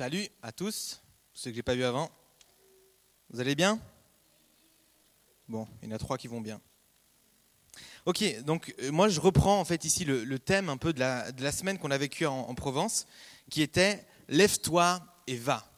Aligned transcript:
Salut 0.00 0.26
à 0.42 0.50
tous, 0.50 1.02
ceux 1.34 1.50
que 1.50 1.56
j'ai 1.56 1.62
pas 1.62 1.74
vu 1.74 1.84
avant. 1.84 2.10
Vous 3.28 3.38
allez 3.38 3.54
bien? 3.54 3.78
Bon, 5.46 5.68
il 5.82 5.90
y 5.90 5.92
en 5.92 5.94
a 5.94 5.98
trois 5.98 6.16
qui 6.16 6.26
vont 6.26 6.40
bien. 6.40 6.58
Ok, 8.06 8.24
donc 8.44 8.74
euh, 8.80 8.90
moi 8.90 9.10
je 9.10 9.20
reprends 9.20 9.60
en 9.60 9.64
fait 9.66 9.84
ici 9.84 10.06
le, 10.06 10.38
thème 10.38 10.70
un 10.70 10.78
peu 10.78 10.94
de 10.94 11.00
la, 11.00 11.52
semaine 11.52 11.78
qu'on 11.78 11.90
a 11.90 11.98
vécue 11.98 12.24
en, 12.24 12.48
en 12.48 12.54
Provence, 12.54 13.06
qui 13.50 13.60
était 13.60 14.06
Lève-toi 14.30 15.00
et 15.26 15.36
va. 15.36 15.70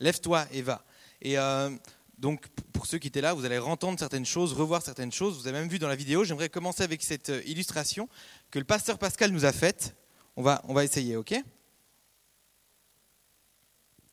Lève-toi 0.00 0.46
et 0.50 0.62
va. 0.62 0.82
Et 1.20 1.36
euh, 1.36 1.68
donc 2.16 2.48
pour 2.72 2.86
ceux 2.86 2.96
qui 2.96 3.08
étaient 3.08 3.20
là, 3.20 3.34
vous 3.34 3.44
allez 3.44 3.58
entendre 3.58 3.98
certaines 3.98 4.24
choses, 4.24 4.54
revoir 4.54 4.80
certaines 4.80 5.12
choses. 5.12 5.38
Vous 5.38 5.46
avez 5.46 5.58
même 5.58 5.68
vu 5.68 5.78
dans 5.78 5.88
la 5.88 5.96
vidéo. 5.96 6.24
J'aimerais 6.24 6.48
commencer 6.48 6.84
avec 6.84 7.02
cette 7.02 7.28
euh, 7.28 7.42
illustration 7.44 8.08
que 8.50 8.58
le 8.58 8.64
pasteur 8.64 8.98
Pascal 8.98 9.30
nous 9.30 9.44
a 9.44 9.52
faite. 9.52 9.94
On 10.36 10.42
va, 10.42 10.62
on 10.68 10.72
va 10.72 10.84
essayer, 10.84 11.16
ok? 11.16 11.34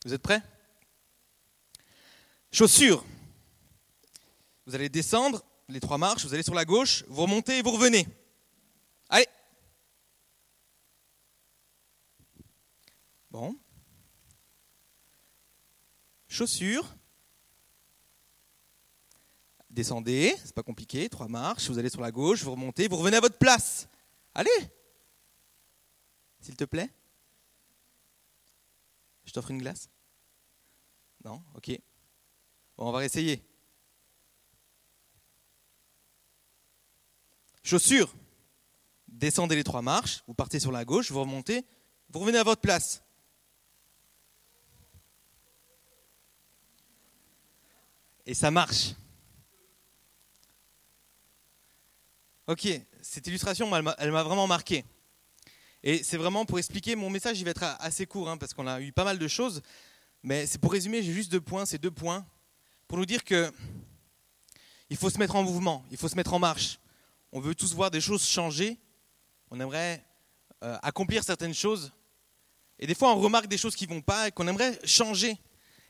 Vous 0.06 0.14
êtes 0.14 0.22
prêts? 0.22 0.42
Chaussures. 2.52 3.06
Vous 4.66 4.76
allez 4.76 4.90
descendre 4.90 5.44
les 5.68 5.80
trois 5.80 5.98
marches, 5.98 6.26
vous 6.26 6.34
allez 6.34 6.44
sur 6.44 6.56
la 6.56 6.66
gauche, 6.66 7.04
vous 7.08 7.22
remontez 7.22 7.60
et 7.60 7.62
vous 7.62 7.72
revenez. 7.72 8.08
Allez. 9.10 9.28
Bon. 13.30 13.56
Chaussures. 16.28 16.96
Descendez, 19.70 20.36
c'est 20.44 20.56
pas 20.56 20.64
compliqué, 20.64 21.08
trois 21.10 21.28
marches, 21.28 21.70
vous 21.70 21.78
allez 21.78 21.90
sur 21.90 22.02
la 22.02 22.12
gauche, 22.12 22.44
vous 22.44 22.52
remontez, 22.52 22.88
vous 22.88 22.98
revenez 22.98 23.18
à 23.18 23.22
votre 23.22 23.38
place. 23.38 23.88
Allez. 24.34 24.50
S'il 26.42 26.56
te 26.56 26.64
plaît. 26.64 26.90
Je 29.30 29.34
t'offre 29.36 29.52
une 29.52 29.60
glace? 29.60 29.92
Non? 31.24 31.44
Ok. 31.54 31.80
On 32.80 32.92
va 32.92 33.06
essayer. 33.06 33.48
Chaussures. 37.62 38.12
Descendez 39.08 39.56
les 39.56 39.64
trois 39.64 39.84
marches, 39.84 40.24
vous 40.26 40.34
partez 40.34 40.60
sur 40.60 40.72
la 40.72 40.84
gauche, 40.84 41.12
vous 41.12 41.20
remontez, 41.20 41.64
vous 42.10 42.22
revenez 42.22 42.40
à 42.40 42.44
votre 42.44 42.62
place. 42.62 43.04
Et 48.26 48.34
ça 48.34 48.50
marche. 48.50 48.96
Ok, 52.48 52.68
cette 53.04 53.28
illustration, 53.28 53.70
elle 53.76 54.12
m'a 54.12 54.24
vraiment 54.24 54.48
marqué. 54.48 54.84
Et 55.84 56.04
c'est 56.04 56.18
vraiment 56.18 56.46
pour 56.46 56.60
expliquer, 56.60 56.96
mon 56.96 57.10
message, 57.10 57.40
il 57.40 57.46
va 57.46 57.52
être 57.52 57.64
assez 57.80 58.06
court, 58.06 58.30
hein, 58.30 58.38
parce 58.38 58.54
qu'on 58.54 58.68
a 58.68 58.82
eu 58.82 58.92
pas 58.92 59.04
mal 59.06 59.18
de 59.18 59.28
choses. 59.28 59.62
Mais 60.24 60.46
c'est 60.46 60.58
pour 60.60 60.72
résumer, 60.74 61.02
j'ai 61.02 61.14
juste 61.14 61.32
deux 61.32 61.40
points, 61.42 61.66
ces 61.66 61.78
deux 61.78 61.92
points, 61.92 62.26
pour 62.88 62.98
nous 62.98 63.06
dire 63.06 63.24
que 63.24 63.52
il 64.90 64.98
faut 64.98 65.10
se 65.10 65.18
mettre 65.20 65.36
en 65.36 65.44
mouvement, 65.44 65.86
il 65.92 65.98
faut 65.98 66.08
se 66.10 66.16
mettre 66.16 66.34
en 66.34 66.40
marche. 66.40 66.80
On 67.32 67.40
veut 67.40 67.56
tous 67.56 67.74
voir 67.74 67.92
des 67.92 68.02
choses 68.02 68.26
changer, 68.26 68.78
on 69.52 69.60
aimerait 69.60 70.04
euh, 70.64 70.78
accomplir 70.82 71.24
certaines 71.24 71.54
choses. 71.54 71.94
Et 72.80 72.88
des 72.88 72.96
fois, 72.96 73.14
on 73.14 73.20
remarque 73.20 73.48
des 73.48 73.58
choses 73.58 73.76
qui 73.76 73.86
vont 73.86 74.02
pas 74.02 74.28
et 74.28 74.32
qu'on 74.32 74.48
aimerait 74.48 74.80
changer. 74.86 75.38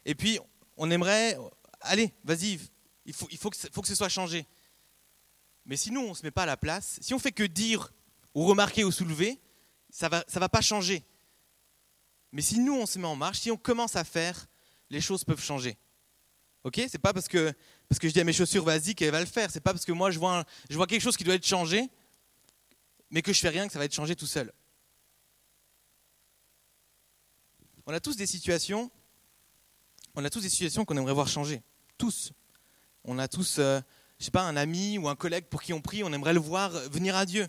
Et 0.05 0.15
puis, 0.15 0.37
on 0.75 0.91
aimerait, 0.91 1.37
allez, 1.81 2.13
vas-y, 2.23 2.59
il, 3.05 3.13
faut, 3.13 3.27
il 3.31 3.37
faut, 3.37 3.49
que, 3.49 3.57
ce- 3.57 3.67
faut 3.71 3.81
que 3.81 3.87
ce 3.87 3.95
soit 3.95 4.09
changé. 4.09 4.45
Mais 5.65 5.77
si 5.77 5.91
nous, 5.91 6.01
on 6.01 6.09
ne 6.09 6.13
se 6.13 6.23
met 6.23 6.31
pas 6.31 6.43
à 6.43 6.47
la 6.47 6.57
place, 6.57 6.99
si 7.01 7.13
on 7.13 7.19
fait 7.19 7.31
que 7.31 7.43
dire 7.43 7.93
ou 8.35 8.45
remarquer 8.45 8.83
ou 8.83 8.91
soulever, 8.91 9.39
ça 9.89 10.07
ne 10.07 10.11
va, 10.11 10.23
ça 10.27 10.39
va 10.39 10.49
pas 10.49 10.61
changer. 10.61 11.03
Mais 12.31 12.41
si 12.41 12.59
nous, 12.59 12.75
on 12.75 12.85
se 12.85 12.99
met 12.99 13.07
en 13.07 13.15
marche, 13.15 13.39
si 13.39 13.51
on 13.51 13.57
commence 13.57 13.95
à 13.95 14.03
faire, 14.03 14.47
les 14.89 15.01
choses 15.01 15.23
peuvent 15.23 15.41
changer. 15.41 15.77
Ok? 16.63 16.81
C'est 16.89 16.99
pas 16.99 17.13
parce 17.13 17.27
que, 17.27 17.53
parce 17.87 17.99
que 17.99 18.07
je 18.07 18.13
dis 18.13 18.19
à 18.19 18.23
mes 18.23 18.33
chaussures, 18.33 18.63
vas-y, 18.63 18.93
qu'elle 18.95 19.11
va 19.11 19.19
le 19.19 19.25
faire. 19.25 19.49
C'est 19.51 19.61
pas 19.61 19.71
parce 19.71 19.85
que 19.85 19.91
moi, 19.91 20.11
je 20.11 20.19
vois, 20.19 20.43
je 20.69 20.75
vois 20.75 20.87
quelque 20.87 21.01
chose 21.01 21.17
qui 21.17 21.23
doit 21.23 21.35
être 21.35 21.45
changé, 21.45 21.89
mais 23.09 23.21
que 23.21 23.33
je 23.33 23.39
fais 23.39 23.49
rien, 23.49 23.65
que 23.67 23.73
ça 23.73 23.79
va 23.79 23.85
être 23.85 23.93
changé 23.93 24.15
tout 24.15 24.27
seul. 24.27 24.51
On 27.85 27.93
a 27.93 27.99
tous 27.99 28.15
des 28.15 28.27
situations, 28.27 28.91
on 30.15 30.23
a 30.23 30.29
tous 30.29 30.41
des 30.41 30.49
situations 30.49 30.85
qu'on 30.85 30.97
aimerait 30.97 31.13
voir 31.13 31.27
changer. 31.27 31.63
Tous. 31.97 32.31
On 33.03 33.17
a 33.17 33.27
tous, 33.27 33.57
euh, 33.57 33.81
je 34.19 34.25
sais 34.25 34.31
pas, 34.31 34.43
un 34.43 34.55
ami 34.55 34.97
ou 34.99 35.09
un 35.09 35.15
collègue 35.15 35.45
pour 35.45 35.63
qui 35.63 35.73
on 35.73 35.81
prie, 35.81 36.03
on 36.03 36.13
aimerait 36.13 36.33
le 36.33 36.39
voir 36.39 36.71
venir 36.91 37.15
à 37.15 37.25
Dieu. 37.25 37.47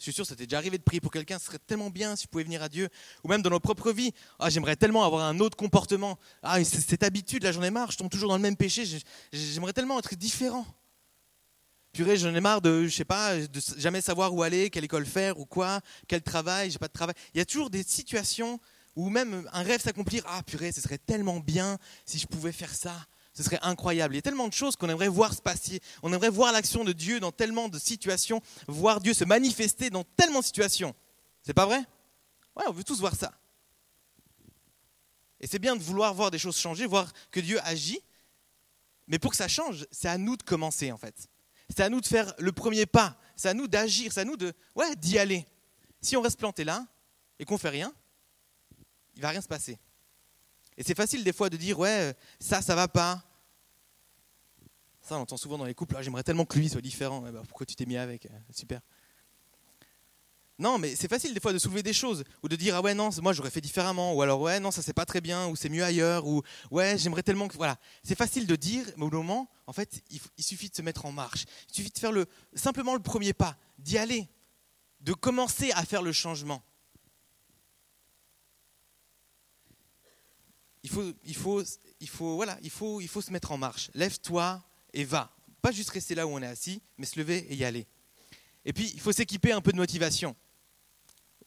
Je 0.00 0.04
suis 0.04 0.12
sûr, 0.14 0.26
t'est 0.26 0.34
déjà 0.46 0.56
arrivé 0.56 0.78
de 0.78 0.82
prier 0.82 0.98
pour 0.98 1.12
quelqu'un, 1.12 1.38
ce 1.38 1.44
serait 1.44 1.58
tellement 1.58 1.90
bien 1.90 2.16
si 2.16 2.22
tu 2.22 2.28
pouvais 2.28 2.44
venir 2.44 2.62
à 2.62 2.70
Dieu. 2.70 2.88
Ou 3.22 3.28
même 3.28 3.42
dans 3.42 3.50
nos 3.50 3.60
propres 3.60 3.92
vies. 3.92 4.12
Ah, 4.38 4.48
j'aimerais 4.48 4.74
tellement 4.74 5.04
avoir 5.04 5.24
un 5.26 5.38
autre 5.40 5.58
comportement. 5.58 6.18
Ah, 6.42 6.64
cette 6.64 7.02
habitude, 7.02 7.42
là, 7.44 7.52
j'en 7.52 7.62
ai 7.62 7.70
marre, 7.70 7.90
je 7.90 7.98
tombe 7.98 8.08
toujours 8.08 8.30
dans 8.30 8.36
le 8.36 8.42
même 8.42 8.56
péché. 8.56 8.86
j'ai- 8.86 9.02
J'aimerais 9.30 9.74
tellement 9.74 9.98
être 9.98 10.14
différent. 10.14 10.66
Purée, 11.92 12.16
j'en 12.16 12.34
ai 12.34 12.40
marre 12.40 12.62
de, 12.62 12.86
je 12.86 12.94
sais 12.96 13.04
pas, 13.04 13.36
de 13.36 13.60
jamais 13.76 14.00
savoir 14.00 14.32
où 14.32 14.42
aller, 14.42 14.70
quelle 14.70 14.84
école 14.84 15.04
faire 15.04 15.38
ou 15.38 15.44
quoi, 15.44 15.80
quel 16.08 16.22
travail, 16.22 16.70
j'ai 16.70 16.78
pas 16.78 16.88
de 16.88 16.92
travail. 16.94 17.14
Il 17.34 17.38
y 17.38 17.40
a 17.42 17.44
toujours 17.44 17.68
des 17.68 17.82
situations 17.82 18.58
où 18.96 19.10
même 19.10 19.46
un 19.52 19.62
rêve 19.62 19.82
s'accomplir. 19.82 20.22
Ah, 20.26 20.42
purée, 20.44 20.72
ce 20.72 20.80
serait 20.80 20.98
tellement 20.98 21.40
bien 21.40 21.78
si 22.06 22.18
je 22.18 22.26
pouvais 22.26 22.52
faire 22.52 22.74
ça. 22.74 22.96
Ce 23.32 23.42
serait 23.42 23.58
incroyable. 23.62 24.14
Il 24.14 24.18
y 24.18 24.18
a 24.18 24.22
tellement 24.22 24.48
de 24.48 24.52
choses 24.52 24.76
qu'on 24.76 24.88
aimerait 24.88 25.08
voir 25.08 25.32
se 25.32 25.40
passer. 25.40 25.80
On 26.02 26.12
aimerait 26.12 26.30
voir 26.30 26.52
l'action 26.52 26.84
de 26.84 26.92
Dieu 26.92 27.20
dans 27.20 27.32
tellement 27.32 27.68
de 27.68 27.78
situations, 27.78 28.42
voir 28.66 29.00
Dieu 29.00 29.14
se 29.14 29.24
manifester 29.24 29.90
dans 29.90 30.04
tellement 30.04 30.40
de 30.40 30.44
situations. 30.44 30.94
C'est 31.42 31.54
pas 31.54 31.66
vrai? 31.66 31.78
Ouais, 32.56 32.64
on 32.68 32.72
veut 32.72 32.84
tous 32.84 33.00
voir 33.00 33.14
ça. 33.14 33.32
Et 35.40 35.46
c'est 35.46 35.58
bien 35.58 35.76
de 35.76 35.82
vouloir 35.82 36.12
voir 36.12 36.30
des 36.30 36.38
choses 36.38 36.58
changer, 36.58 36.86
voir 36.86 37.12
que 37.30 37.40
Dieu 37.40 37.58
agit. 37.64 38.00
Mais 39.06 39.18
pour 39.18 39.30
que 39.30 39.36
ça 39.36 39.48
change, 39.48 39.86
c'est 39.90 40.08
à 40.08 40.18
nous 40.18 40.36
de 40.36 40.42
commencer 40.42 40.92
en 40.92 40.98
fait. 40.98 41.28
C'est 41.68 41.82
à 41.82 41.88
nous 41.88 42.00
de 42.00 42.06
faire 42.06 42.34
le 42.38 42.52
premier 42.52 42.84
pas. 42.84 43.16
C'est 43.36 43.48
à 43.48 43.54
nous 43.54 43.68
d'agir. 43.68 44.12
C'est 44.12 44.20
à 44.20 44.24
nous 44.24 44.36
de, 44.36 44.52
ouais, 44.74 44.94
d'y 44.96 45.18
aller. 45.18 45.46
Si 46.02 46.16
on 46.16 46.20
reste 46.20 46.38
planté 46.38 46.64
là 46.64 46.86
et 47.38 47.44
qu'on 47.44 47.58
fait 47.58 47.68
rien, 47.68 47.92
il 49.14 49.22
va 49.22 49.30
rien 49.30 49.40
se 49.40 49.48
passer. 49.48 49.78
Et 50.80 50.82
c'est 50.82 50.94
facile 50.96 51.22
des 51.22 51.34
fois 51.34 51.50
de 51.50 51.58
dire 51.58 51.78
ouais, 51.78 52.14
ça, 52.38 52.62
ça 52.62 52.74
va 52.74 52.88
pas. 52.88 53.22
Ça, 55.02 55.18
on 55.18 55.20
entend 55.20 55.36
souvent 55.36 55.58
dans 55.58 55.66
les 55.66 55.74
couples. 55.74 55.94
Ah, 55.98 56.02
J'aimerais 56.02 56.22
tellement 56.22 56.46
que 56.46 56.58
lui 56.58 56.70
soit 56.70 56.80
différent. 56.80 57.20
Ouais, 57.20 57.30
bah, 57.30 57.42
pourquoi 57.46 57.66
tu 57.66 57.76
t'es 57.76 57.84
mis 57.84 57.98
avec 57.98 58.24
Euh, 58.24 58.30
Super. 58.50 58.80
Non, 60.58 60.78
mais 60.78 60.96
c'est 60.96 61.08
facile 61.08 61.34
des 61.34 61.40
fois 61.40 61.52
de 61.52 61.58
soulever 61.58 61.82
des 61.82 61.92
choses 61.92 62.24
ou 62.42 62.48
de 62.48 62.56
dire 62.56 62.76
ah 62.76 62.80
ouais 62.80 62.94
non, 62.94 63.10
moi 63.20 63.34
j'aurais 63.34 63.50
fait 63.50 63.60
différemment 63.60 64.14
ou 64.14 64.20
alors 64.22 64.40
ouais 64.42 64.60
non 64.60 64.70
ça 64.70 64.82
c'est 64.82 64.92
pas 64.92 65.06
très 65.06 65.22
bien 65.22 65.46
ou 65.48 65.56
c'est 65.56 65.70
mieux 65.70 65.82
ailleurs 65.82 66.26
ou 66.26 66.42
ouais 66.70 66.98
j'aimerais 66.98 67.22
tellement 67.22 67.48
que 67.48 67.56
voilà. 67.56 67.78
C'est 68.02 68.16
facile 68.16 68.46
de 68.46 68.56
dire, 68.56 68.84
mais 68.96 69.04
au 69.04 69.10
moment, 69.10 69.50
en 69.66 69.74
fait, 69.74 70.02
il, 70.10 70.18
il 70.38 70.44
suffit 70.44 70.70
de 70.70 70.74
se 70.74 70.82
mettre 70.82 71.04
en 71.04 71.12
marche. 71.12 71.44
Il 71.68 71.74
suffit 71.74 71.90
de 71.90 71.98
faire 71.98 72.12
le 72.12 72.24
simplement 72.54 72.94
le 72.94 73.00
premier 73.02 73.34
pas, 73.34 73.58
d'y 73.78 73.98
aller, 73.98 74.28
de 75.00 75.12
commencer 75.12 75.72
à 75.72 75.84
faire 75.84 76.00
le 76.00 76.12
changement. 76.12 76.62
Il 80.82 80.90
faut, 80.90 81.12
il 81.24 81.36
faut, 81.36 81.62
il 82.00 82.08
faut, 82.08 82.36
voilà, 82.36 82.58
il 82.62 82.70
faut, 82.70 83.00
il 83.00 83.08
faut 83.08 83.20
se 83.20 83.30
mettre 83.32 83.52
en 83.52 83.58
marche. 83.58 83.90
Lève-toi 83.94 84.62
et 84.92 85.04
va. 85.04 85.34
Pas 85.60 85.72
juste 85.72 85.90
rester 85.90 86.14
là 86.14 86.26
où 86.26 86.30
on 86.30 86.40
est 86.40 86.46
assis, 86.46 86.80
mais 86.96 87.06
se 87.06 87.18
lever 87.18 87.46
et 87.50 87.54
y 87.54 87.64
aller. 87.64 87.86
Et 88.64 88.72
puis, 88.72 88.90
il 88.94 89.00
faut 89.00 89.12
s'équiper 89.12 89.52
un 89.52 89.60
peu 89.60 89.72
de 89.72 89.76
motivation. 89.76 90.34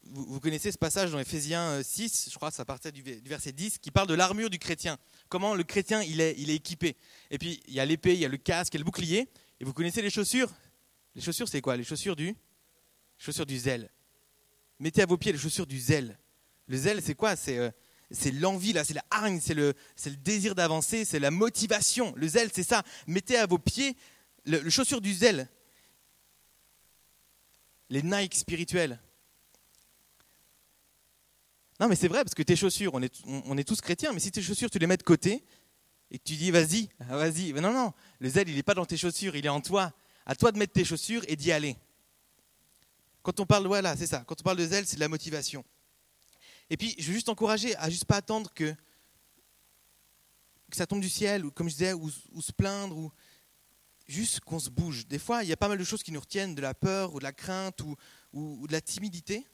Vous, 0.04 0.38
connaissez 0.38 0.70
ce 0.70 0.78
passage 0.78 1.10
dans 1.10 1.18
Ephésiens 1.18 1.78
euh, 1.78 1.82
6, 1.82 2.28
je 2.30 2.34
crois 2.36 2.50
ça 2.50 2.66
partait 2.66 2.92
du, 2.92 3.02
du 3.02 3.28
verset 3.28 3.52
10, 3.52 3.78
qui 3.78 3.90
parle 3.90 4.06
de 4.06 4.14
l'armure 4.14 4.50
du 4.50 4.58
chrétien. 4.58 4.98
Comment 5.30 5.54
le 5.54 5.64
chrétien, 5.64 6.02
il 6.02 6.20
est, 6.20 6.34
il 6.36 6.50
est 6.50 6.56
équipé. 6.56 6.96
Et 7.30 7.38
puis, 7.38 7.62
il 7.66 7.74
y 7.74 7.80
a 7.80 7.86
l'épée, 7.86 8.12
il 8.12 8.20
y 8.20 8.24
a 8.24 8.28
le 8.28 8.36
casque, 8.36 8.74
il 8.74 8.76
y 8.76 8.78
a 8.78 8.82
le 8.82 8.84
bouclier. 8.84 9.28
Et 9.60 9.64
vous 9.64 9.72
connaissez 9.72 10.02
les 10.02 10.10
chaussures? 10.10 10.52
Les 11.14 11.22
chaussures, 11.22 11.48
c'est 11.48 11.60
quoi? 11.60 11.76
Les 11.76 11.84
chaussures 11.84 12.16
du 12.16 12.36
chaussures 13.18 13.46
du 13.46 13.58
zèle. 13.58 13.90
Mettez 14.78 15.02
à 15.02 15.06
vos 15.06 15.16
pieds 15.16 15.32
les 15.32 15.38
chaussures 15.38 15.66
du 15.66 15.78
zèle. 15.78 16.18
Le 16.66 16.76
zèle, 16.76 17.02
c'est 17.02 17.14
quoi? 17.14 17.36
C'est 17.36 17.58
euh, 17.58 17.70
c'est 18.10 18.30
l'envie, 18.30 18.72
là, 18.72 18.84
c'est 18.84 18.94
la 18.94 19.04
hargne, 19.10 19.40
c'est 19.40 19.54
le, 19.54 19.74
c'est 19.96 20.10
le 20.10 20.16
désir 20.16 20.54
d'avancer, 20.54 21.04
c'est 21.04 21.18
la 21.18 21.30
motivation. 21.30 22.12
Le 22.16 22.28
zèle, 22.28 22.50
c'est 22.52 22.62
ça. 22.62 22.82
Mettez 23.06 23.36
à 23.36 23.46
vos 23.46 23.58
pieds 23.58 23.96
le, 24.44 24.60
le 24.60 24.70
chaussure 24.70 25.00
du 25.00 25.12
zèle. 25.12 25.48
Les 27.90 28.02
Nike 28.02 28.34
spirituels. 28.34 28.98
Non, 31.80 31.88
mais 31.88 31.96
c'est 31.96 32.08
vrai, 32.08 32.22
parce 32.22 32.34
que 32.34 32.42
tes 32.42 32.56
chaussures, 32.56 32.94
on 32.94 33.02
est, 33.02 33.12
on, 33.26 33.58
est 33.58 33.64
tous 33.64 33.80
chrétiens, 33.80 34.12
mais 34.12 34.20
si 34.20 34.30
tes 34.30 34.42
chaussures, 34.42 34.70
tu 34.70 34.78
les 34.78 34.86
mets 34.86 34.96
de 34.96 35.02
côté 35.02 35.44
et 36.10 36.18
tu 36.18 36.36
dis, 36.36 36.50
vas-y, 36.50 36.88
vas-y. 37.00 37.52
Non, 37.54 37.72
non, 37.72 37.92
le 38.20 38.28
zèle, 38.28 38.48
il 38.48 38.54
n'est 38.54 38.62
pas 38.62 38.74
dans 38.74 38.86
tes 38.86 38.96
chaussures, 38.96 39.34
il 39.34 39.44
est 39.44 39.50
en 39.50 39.60
toi. 39.60 39.92
À 40.26 40.34
toi 40.34 40.52
de 40.52 40.58
mettre 40.58 40.72
tes 40.72 40.84
chaussures 40.84 41.22
et 41.28 41.36
d'y 41.36 41.52
aller. 41.52 41.76
Quand 43.22 43.40
on 43.40 43.46
parle, 43.46 43.66
voilà, 43.66 43.96
c'est 43.96 44.06
ça. 44.06 44.24
Quand 44.26 44.40
on 44.40 44.44
parle 44.44 44.58
de 44.58 44.66
zèle, 44.66 44.86
c'est 44.86 44.96
de 44.96 45.00
la 45.00 45.08
motivation. 45.08 45.64
Et 46.70 46.76
puis, 46.76 46.94
je 46.98 47.08
veux 47.08 47.14
juste 47.14 47.28
encourager 47.28 47.76
à 47.76 47.90
juste 47.90 48.04
pas 48.04 48.16
attendre 48.16 48.52
que, 48.54 48.74
ça 50.72 50.86
tombe 50.86 51.00
du 51.00 51.08
ciel, 51.08 51.44
ou 51.44 51.52
comme 51.52 51.68
je 51.68 51.74
disais, 51.74 51.92
ou, 51.92 52.10
se 52.10 52.50
plaindre, 52.50 52.96
ou 52.96 53.12
juste 54.08 54.40
qu'on 54.40 54.58
se 54.58 54.70
bouge. 54.70 55.06
Des 55.06 55.20
fois, 55.20 55.44
il 55.44 55.48
y 55.48 55.52
a 55.52 55.56
pas 55.56 55.68
mal 55.68 55.78
de 55.78 55.84
choses 55.84 56.02
qui 56.02 56.10
nous 56.10 56.20
retiennent, 56.20 56.54
de 56.54 56.62
la 56.62 56.74
peur, 56.74 57.14
ou 57.14 57.18
de 57.18 57.24
la 57.24 57.32
crainte, 57.32 57.80
ou, 58.32 58.66
de 58.66 58.72
la 58.72 58.80
timidité. 58.80 59.46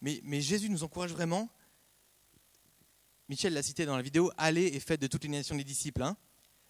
Mais, 0.00 0.20
mais 0.24 0.40
Jésus 0.40 0.70
nous 0.70 0.84
encourage 0.84 1.12
vraiment 1.12 1.50
Michel 3.28 3.52
l'a 3.52 3.62
cité 3.62 3.84
dans 3.84 3.96
la 3.96 4.02
vidéo, 4.02 4.30
allez 4.38 4.66
et 4.66 4.80
faites 4.80 5.00
de 5.00 5.06
toutes 5.06 5.24
les 5.24 5.28
nations 5.28 5.54
des 5.54 5.64
disciples. 5.64 6.02
Hein. 6.02 6.16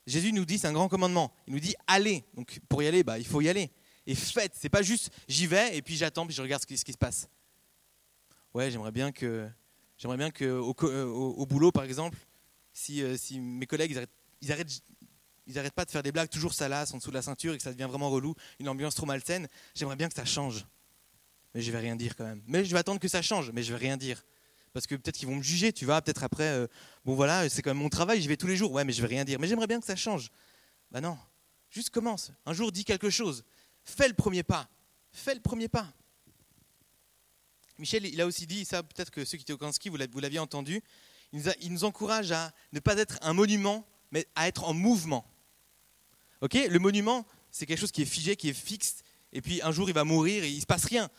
Jésus 0.06 0.32
nous 0.32 0.44
dit, 0.44 0.58
c'est 0.58 0.66
un 0.66 0.72
grand 0.72 0.88
commandement. 0.88 1.32
Il 1.46 1.52
nous 1.52 1.60
dit, 1.60 1.74
allez. 1.86 2.24
Donc 2.34 2.58
pour 2.68 2.82
y 2.82 2.88
aller, 2.88 3.04
bah, 3.04 3.18
il 3.18 3.26
faut 3.26 3.40
y 3.40 3.48
aller. 3.48 3.70
Et 4.06 4.14
faites. 4.14 4.54
C'est 4.56 4.68
pas 4.68 4.82
juste 4.82 5.10
j'y 5.28 5.46
vais 5.46 5.76
et 5.76 5.82
puis 5.82 5.96
j'attends 5.96 6.26
puis 6.26 6.34
je 6.34 6.42
regarde 6.42 6.62
ce 6.62 6.66
qui, 6.66 6.76
ce 6.76 6.84
qui 6.84 6.92
se 6.92 6.98
passe. 6.98 7.28
Ouais, 8.54 8.70
j'aimerais 8.70 8.90
bien 8.90 9.12
que, 9.12 9.48
j'aimerais 9.98 10.16
bien 10.16 10.30
que 10.30 10.58
au, 10.58 10.70
au, 10.72 11.46
boulot, 11.46 11.70
par 11.72 11.84
exemple, 11.84 12.16
si, 12.72 13.02
euh, 13.02 13.16
mes 13.40 13.66
collègues 13.66 13.90
ils 13.90 13.98
arrêtent, 13.98 14.10
ils 14.40 14.52
arrêtent, 14.52 14.82
ils 15.46 15.58
arrêtent 15.58 15.74
pas 15.74 15.84
de 15.84 15.90
faire 15.90 16.02
des 16.02 16.12
blagues 16.12 16.30
toujours 16.30 16.54
salaces 16.54 16.94
en 16.94 16.98
dessous 16.98 17.10
de 17.10 17.14
la 17.14 17.22
ceinture 17.22 17.54
et 17.54 17.56
que 17.56 17.62
ça 17.62 17.72
devient 17.72 17.88
vraiment 17.88 18.10
relou, 18.10 18.34
une 18.58 18.68
ambiance 18.68 18.94
trop 18.94 19.06
malsaine, 19.06 19.48
j'aimerais 19.74 19.96
bien 19.96 20.08
que 20.08 20.14
ça 20.14 20.24
change. 20.24 20.66
Mais 21.54 21.62
je 21.62 21.72
vais 21.72 21.78
rien 21.78 21.96
dire 21.96 22.16
quand 22.16 22.24
même. 22.24 22.42
Mais 22.46 22.64
je 22.64 22.72
vais 22.72 22.78
attendre 22.78 23.00
que 23.00 23.08
ça 23.08 23.22
change, 23.22 23.50
mais 23.52 23.62
je 23.62 23.72
vais 23.72 23.78
rien 23.78 23.96
dire 23.96 24.22
parce 24.72 24.86
que 24.86 24.94
peut-être 24.94 25.16
qu'ils 25.16 25.28
vont 25.28 25.36
me 25.36 25.42
juger, 25.42 25.72
tu 25.72 25.84
vois, 25.84 26.00
peut-être 26.02 26.22
après, 26.22 26.44
euh, 26.44 26.66
bon 27.04 27.14
voilà, 27.14 27.48
c'est 27.48 27.62
quand 27.62 27.70
même 27.70 27.82
mon 27.82 27.88
travail, 27.88 28.20
j'y 28.20 28.28
vais 28.28 28.36
tous 28.36 28.46
les 28.46 28.56
jours, 28.56 28.70
ouais, 28.72 28.84
mais 28.84 28.92
je 28.92 29.00
vais 29.00 29.08
rien 29.08 29.24
dire, 29.24 29.38
mais 29.40 29.48
j'aimerais 29.48 29.66
bien 29.66 29.80
que 29.80 29.86
ça 29.86 29.96
change. 29.96 30.30
Ben 30.90 31.00
non, 31.00 31.18
juste 31.70 31.90
commence, 31.90 32.32
un 32.46 32.52
jour 32.52 32.70
dis 32.70 32.84
quelque 32.84 33.10
chose, 33.10 33.44
fais 33.82 34.08
le 34.08 34.14
premier 34.14 34.42
pas, 34.42 34.68
fais 35.10 35.34
le 35.34 35.40
premier 35.40 35.68
pas. 35.68 35.86
Michel, 37.78 38.06
il 38.06 38.20
a 38.20 38.26
aussi 38.26 38.46
dit, 38.46 38.64
ça 38.64 38.82
peut-être 38.82 39.10
que 39.10 39.24
ceux 39.24 39.38
qui 39.38 39.42
étaient 39.42 39.52
au 39.52 39.58
Kanski, 39.58 39.88
vous 39.88 39.96
l'aviez 39.96 40.38
entendu, 40.38 40.82
il 41.32 41.72
nous, 41.72 41.84
encourage 41.84 42.32
à 42.32 42.52
ne 42.72 42.80
pas 42.80 42.96
être 42.96 43.18
un 43.22 43.32
monument, 43.32 43.86
mais 44.10 44.26
à 44.34 44.48
être 44.48 44.64
en 44.64 44.72
mouvement. 44.72 45.30
Ok? 46.40 46.54
Le 46.54 46.78
monument, 46.78 47.26
c'est 47.50 47.66
quelque 47.66 47.80
chose 47.80 47.92
qui 47.92 48.02
est 48.02 48.06
figé, 48.06 48.36
qui 48.36 48.48
est 48.48 48.54
fixe, 48.54 49.02
et 49.32 49.42
puis 49.42 49.60
un 49.62 49.72
jour 49.72 49.88
il 49.90 49.94
va 49.94 50.04
mourir 50.04 50.44
et 50.44 50.50
il 50.50 50.56
ne 50.56 50.60
se 50.60 50.66
passe 50.66 50.84
rien. 50.84 51.10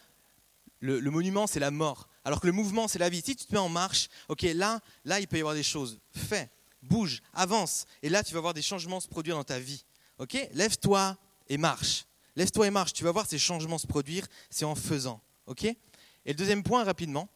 Le, 0.80 1.00
le 1.00 1.12
monument, 1.12 1.46
c'est 1.46 1.60
la 1.60 1.72
mort. 1.72 2.08
Alors 2.24 2.42
que 2.42 2.48
le 2.48 2.54
mouvement, 2.54 2.88
c'est 2.88 3.00
la 3.00 3.10
vie. 3.10 3.22
Si 3.24 3.36
tu 3.36 3.46
te 3.46 3.54
mets 3.54 3.60
en 3.60 3.70
marche, 3.70 4.08
ok, 4.30 4.42
là, 4.54 4.82
là, 5.06 5.20
il 5.20 5.28
peut 5.28 5.38
y 5.38 5.42
avoir 5.42 5.56
des 5.56 5.64
choses. 5.64 6.00
Fais, 6.12 6.50
bouge, 6.82 7.22
avance. 7.34 7.86
Et 8.02 8.10
là, 8.10 8.24
tu 8.24 8.34
vas 8.34 8.40
voir 8.40 8.54
des 8.54 8.62
changements 8.62 9.00
se 9.00 9.08
produire 9.08 9.36
dans 9.36 9.44
ta 9.44 9.60
vie. 9.60 9.84
Ok? 10.18 10.38
Lève-toi 10.54 11.18
et 11.48 11.58
marche. 11.58 12.06
Lève-toi 12.36 12.68
et 12.68 12.72
marche. 12.72 12.94
Tu 12.94 13.04
vas 13.04 13.12
voir 13.12 13.28
ces 13.28 13.40
changements 13.40 13.78
se 13.78 13.88
produire. 13.88 14.26
C'est 14.50 14.66
en 14.66 14.76
faisant. 14.76 15.22
Ok? 15.46 15.68
Et 16.26 16.32
le 16.32 16.36
deuxième 16.36 16.64
point, 16.64 16.84
rapidement, 16.84 17.30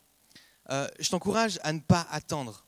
euh, 0.70 0.88
je 1.00 1.10
t'encourage 1.10 1.60
à 1.64 1.74
ne 1.74 1.80
pas 1.80 2.08
attendre. 2.10 2.66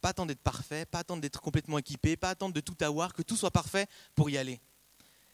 Pas 0.00 0.10
attendre 0.10 0.28
d'être 0.28 0.42
parfait, 0.42 0.84
pas 0.84 1.00
attendre 1.00 1.22
d'être 1.22 1.40
complètement 1.40 1.78
équipé, 1.78 2.16
pas 2.16 2.30
attendre 2.30 2.54
de 2.54 2.60
tout 2.60 2.76
avoir, 2.80 3.14
que 3.14 3.22
tout 3.22 3.36
soit 3.36 3.50
parfait 3.50 3.86
pour 4.14 4.28
y 4.30 4.36
aller. 4.36 4.60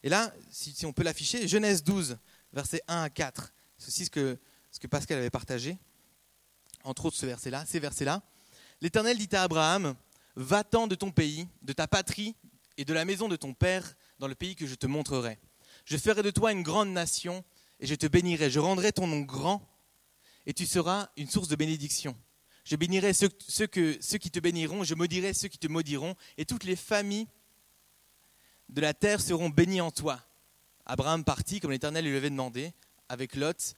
Et 0.02 0.08
là, 0.08 0.32
si, 0.50 0.86
on 0.86 0.92
peut 0.92 1.02
l'afficher, 1.02 1.46
Genèse 1.48 1.82
12, 1.82 2.18
versets 2.52 2.82
1 2.88 3.02
à 3.02 3.10
4. 3.10 3.52
C'est 3.78 4.04
ce 4.04 4.10
que 4.10 4.38
ce 4.70 4.78
que 4.78 4.86
Pascal 4.86 5.18
avait 5.18 5.30
partagé, 5.30 5.78
entre 6.84 7.06
autres 7.06 7.16
ce 7.16 7.26
verset-là, 7.26 7.64
ces 7.66 7.80
versets-là. 7.80 8.22
L'Éternel 8.80 9.18
dit 9.18 9.28
à 9.34 9.42
Abraham, 9.42 9.94
va-t'en 10.36 10.86
de 10.86 10.94
ton 10.94 11.10
pays, 11.10 11.48
de 11.62 11.72
ta 11.72 11.86
patrie 11.86 12.34
et 12.76 12.84
de 12.84 12.94
la 12.94 13.04
maison 13.04 13.28
de 13.28 13.36
ton 13.36 13.52
père 13.52 13.94
dans 14.18 14.28
le 14.28 14.34
pays 14.34 14.54
que 14.54 14.66
je 14.66 14.74
te 14.74 14.86
montrerai. 14.86 15.38
Je 15.84 15.96
ferai 15.96 16.22
de 16.22 16.30
toi 16.30 16.52
une 16.52 16.62
grande 16.62 16.90
nation 16.90 17.44
et 17.80 17.86
je 17.86 17.94
te 17.94 18.06
bénirai. 18.06 18.50
Je 18.50 18.60
rendrai 18.60 18.92
ton 18.92 19.06
nom 19.06 19.20
grand 19.20 19.66
et 20.46 20.54
tu 20.54 20.66
seras 20.66 21.08
une 21.16 21.28
source 21.28 21.48
de 21.48 21.56
bénédiction. 21.56 22.16
Je 22.64 22.76
bénirai 22.76 23.12
ceux, 23.14 23.28
qui 23.66 24.30
te 24.30 24.38
béniront, 24.38 24.84
je 24.84 24.94
maudirai 24.94 25.32
ceux 25.32 25.48
qui 25.48 25.58
te 25.58 25.66
maudiront 25.66 26.14
et 26.36 26.44
toutes 26.44 26.64
les 26.64 26.76
familles 26.76 27.26
de 28.68 28.80
la 28.80 28.94
terre 28.94 29.20
seront 29.20 29.48
bénies 29.48 29.80
en 29.80 29.90
toi. 29.90 30.20
Abraham 30.86 31.24
partit 31.24 31.60
comme 31.60 31.70
l'Éternel 31.70 32.04
lui 32.04 32.16
avait 32.16 32.30
demandé 32.30 32.72
avec 33.08 33.34
Lot 33.34 33.74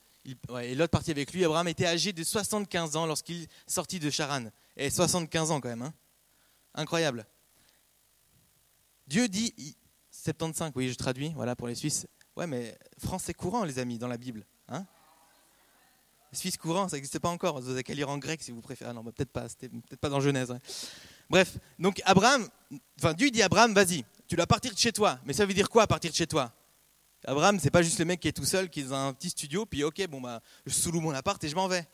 et 0.61 0.75
l'autre 0.75 0.91
partie 0.91 1.11
avec 1.11 1.33
lui. 1.33 1.45
Abraham 1.45 1.69
était 1.69 1.87
âgé 1.87 2.13
de 2.13 2.23
75 2.23 2.97
ans 2.97 3.07
lorsqu'il 3.07 3.47
sortit 3.67 3.99
de 3.99 4.11
Charan. 4.11 4.47
Et 4.77 4.91
75 4.91 5.51
ans 5.51 5.61
quand 5.61 5.69
même. 5.69 5.83
Hein. 5.83 5.95
Incroyable. 6.75 7.27
Dieu 9.07 9.29
dit 9.29 9.77
75, 10.11 10.73
oui, 10.75 10.89
je 10.89 10.95
traduis, 10.95 11.33
voilà 11.35 11.57
pour 11.57 11.69
les 11.69 11.75
Suisses. 11.75 12.07
Ouais, 12.37 12.46
mais 12.46 12.79
français 12.99 13.34
courant, 13.34 13.64
les 13.64 13.79
amis, 13.79 13.99
dans 13.99 14.08
la 14.08 14.17
Bible. 14.17 14.44
Hein? 14.69 14.87
Suisse 16.32 16.56
courant, 16.56 16.88
ça 16.88 16.96
n'existe 16.96 17.19
pas 17.19 17.29
encore. 17.29 17.61
Vous 17.61 17.69
avez 17.69 17.82
qu'à 17.82 17.93
lire 17.93 18.08
en 18.08 18.17
grec 18.17 18.43
si 18.43 18.52
vous 18.52 18.62
préférez. 18.62 18.90
Ah 18.90 18.94
non, 18.94 19.02
bah, 19.02 19.12
peut-être 19.14 19.32
pas, 19.32 19.49
c'était 19.49 19.69
peut-être 19.69 20.00
pas 20.00 20.08
dans 20.08 20.20
Genèse. 20.20 20.55
Bref, 21.29 21.58
donc 21.79 22.00
Abraham, 22.05 22.49
enfin 22.99 23.12
Dieu 23.12 23.31
dit 23.31 23.43
à 23.43 23.46
Abraham, 23.46 23.75
vas-y, 23.75 24.05
tu 24.29 24.37
dois 24.37 24.46
partir 24.46 24.73
de 24.73 24.79
chez 24.79 24.93
toi. 24.93 25.19
Mais 25.25 25.34
ça 25.34 25.44
veut 25.44 25.52
dire 25.52 25.69
quoi 25.69 25.87
partir 25.87 26.11
de 26.11 26.17
chez 26.17 26.26
toi? 26.26 26.52
Abraham, 27.25 27.61
c'est 27.61 27.70
pas 27.70 27.82
juste 27.82 27.99
le 27.99 28.06
mec 28.06 28.19
qui 28.19 28.29
est 28.29 28.32
tout 28.32 28.44
seul, 28.44 28.69
qui 28.69 28.81
est 28.81 28.84
dans 28.84 28.94
un 28.94 29.12
petit 29.12 29.31
studio, 29.31 29.64
puis 29.67 29.84
ok, 29.84 30.06
bon 30.08 30.20
bah, 30.20 30.40
je 30.67 30.73
sous 30.73 30.90
mon 30.93 31.12
appart 31.12 31.43
et 31.44 31.49
je 31.49 31.55
m'en 31.55 31.69
vais. 31.69 31.87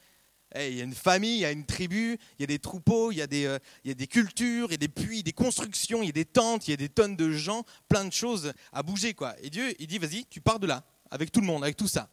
Il 0.54 0.74
y 0.74 0.80
a 0.80 0.84
une 0.84 0.94
famille, 0.94 1.36
il 1.36 1.40
y 1.40 1.44
a 1.44 1.50
une 1.50 1.66
tribu, 1.66 2.18
il 2.38 2.42
y 2.42 2.44
a 2.44 2.46
des 2.46 2.58
troupeaux, 2.58 3.12
il 3.12 3.18
y 3.18 3.22
a 3.22 3.26
des, 3.26 3.44
euh, 3.44 3.58
il 3.84 3.88
y 3.88 3.90
a 3.90 3.94
des 3.94 4.06
cultures, 4.06 4.68
il 4.68 4.72
y 4.72 4.74
a 4.74 4.78
des 4.78 4.88
puits, 4.88 5.22
des 5.22 5.32
constructions, 5.32 6.02
il 6.02 6.06
y 6.06 6.08
a 6.08 6.12
des 6.12 6.24
tentes, 6.24 6.68
il 6.68 6.70
y 6.70 6.74
a 6.74 6.78
des 6.78 6.88
tonnes 6.88 7.16
de 7.16 7.32
gens, 7.32 7.64
plein 7.88 8.04
de 8.04 8.12
choses 8.12 8.52
à 8.72 8.82
bouger. 8.82 9.12
quoi. 9.12 9.34
Et 9.42 9.50
Dieu, 9.50 9.74
il 9.78 9.86
dit, 9.86 9.98
vas-y, 9.98 10.24
tu 10.26 10.40
pars 10.40 10.58
de 10.58 10.66
là, 10.66 10.84
avec 11.10 11.30
tout 11.30 11.40
le 11.40 11.46
monde, 11.46 11.62
avec 11.62 11.76
tout 11.76 11.88
ça. 11.88 12.08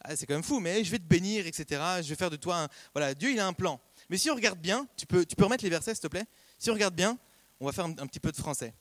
Ah, 0.00 0.16
c'est 0.16 0.26
quand 0.26 0.34
même 0.34 0.42
fou, 0.42 0.58
mais 0.58 0.82
je 0.82 0.90
vais 0.90 0.98
te 0.98 1.04
bénir, 1.04 1.46
etc. 1.46 1.80
Je 2.02 2.08
vais 2.08 2.16
faire 2.16 2.30
de 2.30 2.36
toi 2.36 2.64
un... 2.64 2.68
Voilà, 2.92 3.14
Dieu, 3.14 3.30
il 3.30 3.38
a 3.38 3.46
un 3.46 3.52
plan. 3.52 3.80
Mais 4.10 4.18
si 4.18 4.28
on 4.28 4.34
regarde 4.34 4.58
bien, 4.58 4.86
tu 4.96 5.06
peux, 5.06 5.24
tu 5.24 5.36
peux 5.36 5.44
remettre 5.44 5.64
les 5.64 5.70
versets, 5.70 5.94
s'il 5.94 6.02
te 6.02 6.08
plaît? 6.08 6.26
Si 6.58 6.68
on 6.68 6.74
regarde 6.74 6.94
bien, 6.94 7.16
on 7.60 7.66
va 7.66 7.72
faire 7.72 7.86
un, 7.86 8.06
petit 8.06 8.20
peu 8.20 8.32
de 8.32 8.36
français. 8.36 8.74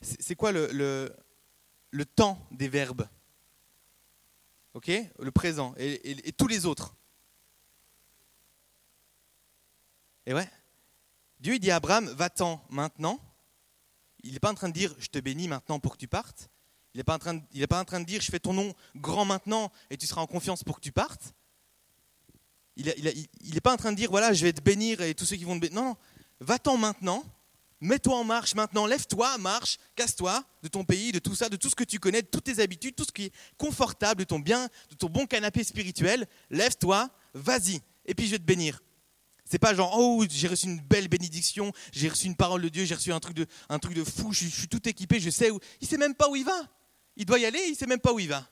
C'est 0.00 0.34
quoi 0.34 0.52
le, 0.52 1.12
le 1.90 2.04
temps 2.06 2.38
des 2.50 2.68
verbes? 2.68 3.06
Ok? 4.74 4.90
Le 5.18 5.30
présent 5.30 5.74
et, 5.76 6.32
tous 6.32 6.46
les 6.46 6.66
autres. 6.66 6.94
Et 10.28 10.34
ouais. 10.34 10.46
Dieu 11.40 11.58
dit 11.58 11.70
à 11.70 11.76
Abraham, 11.76 12.06
va-t'en 12.10 12.62
maintenant. 12.68 13.18
Il 14.22 14.34
n'est 14.34 14.40
pas 14.40 14.50
en 14.50 14.54
train 14.54 14.68
de 14.68 14.74
dire, 14.74 14.94
je 14.98 15.08
te 15.08 15.18
bénis 15.18 15.48
maintenant 15.48 15.80
pour 15.80 15.92
que 15.92 15.96
tu 15.96 16.06
partes. 16.06 16.50
Il 16.92 16.98
n'est 16.98 17.04
pas, 17.04 17.14
en 17.14 17.18
train 17.18 17.32
de, 17.32 17.66
pas 17.66 17.80
en 17.80 17.84
train 17.86 17.98
de 17.98 18.04
dire, 18.04 18.20
je 18.20 18.30
fais 18.30 18.38
ton 18.38 18.52
nom 18.52 18.74
grand 18.94 19.24
maintenant 19.24 19.72
et 19.88 19.96
tu 19.96 20.06
seras 20.06 20.20
en 20.20 20.26
confiance 20.26 20.62
pour 20.62 20.76
que 20.76 20.80
tu 20.82 20.92
partes. 20.92 21.32
Il 22.76 22.84
n'est 23.54 23.60
pas 23.62 23.72
en 23.72 23.78
train 23.78 23.90
de 23.90 23.96
dire, 23.96 24.10
voilà, 24.10 24.34
je 24.34 24.44
vais 24.44 24.52
te 24.52 24.60
bénir 24.60 25.00
et 25.00 25.14
tous 25.14 25.24
ceux 25.24 25.36
qui 25.36 25.44
vont 25.44 25.54
te 25.54 25.62
bénir. 25.62 25.80
Non. 25.80 25.96
Va-t'en 26.40 26.76
maintenant 26.76 27.24
Mets-toi 27.80 28.16
en 28.16 28.24
marche 28.24 28.54
maintenant, 28.54 28.86
lève-toi, 28.86 29.38
marche, 29.38 29.78
casse-toi 29.94 30.44
de 30.62 30.68
ton 30.68 30.84
pays, 30.84 31.12
de 31.12 31.20
tout 31.20 31.36
ça, 31.36 31.48
de 31.48 31.56
tout 31.56 31.70
ce 31.70 31.76
que 31.76 31.84
tu 31.84 32.00
connais, 32.00 32.22
de 32.22 32.26
toutes 32.26 32.44
tes 32.44 32.58
habitudes, 32.58 32.96
tout 32.96 33.04
ce 33.04 33.12
qui 33.12 33.26
est 33.26 33.32
confortable, 33.56 34.18
de 34.18 34.24
ton 34.24 34.40
bien, 34.40 34.68
de 34.90 34.96
ton 34.96 35.08
bon 35.08 35.26
canapé 35.26 35.62
spirituel. 35.62 36.26
Lève-toi, 36.50 37.08
vas-y, 37.34 37.80
et 38.04 38.14
puis 38.14 38.26
je 38.26 38.32
vais 38.32 38.38
te 38.38 38.44
bénir. 38.44 38.82
C'est 39.48 39.58
pas 39.58 39.74
genre, 39.74 39.94
oh, 39.98 40.24
j'ai 40.28 40.48
reçu 40.48 40.66
une 40.66 40.80
belle 40.80 41.08
bénédiction, 41.08 41.72
j'ai 41.92 42.08
reçu 42.08 42.26
une 42.26 42.36
parole 42.36 42.62
de 42.62 42.68
Dieu, 42.68 42.84
j'ai 42.84 42.94
reçu 42.94 43.12
un 43.12 43.20
truc 43.20 43.34
de, 43.34 43.46
un 43.68 43.78
de 43.78 44.04
fou, 44.04 44.32
je, 44.32 44.46
suis 44.46 44.68
tout 44.68 44.86
équipé, 44.88 45.20
je 45.20 45.30
sais 45.30 45.50
où. 45.50 45.58
Il 45.80 45.88
sait 45.88 45.96
même 45.96 46.14
pas 46.14 46.28
où 46.28 46.36
il 46.36 46.44
va. 46.44 46.60
Il 47.16 47.24
doit 47.24 47.38
y 47.38 47.46
aller, 47.46 47.60
il 47.68 47.74
sait 47.74 47.86
même 47.86 48.00
pas 48.00 48.12
où 48.12 48.18
il 48.18 48.28
va. 48.28 48.46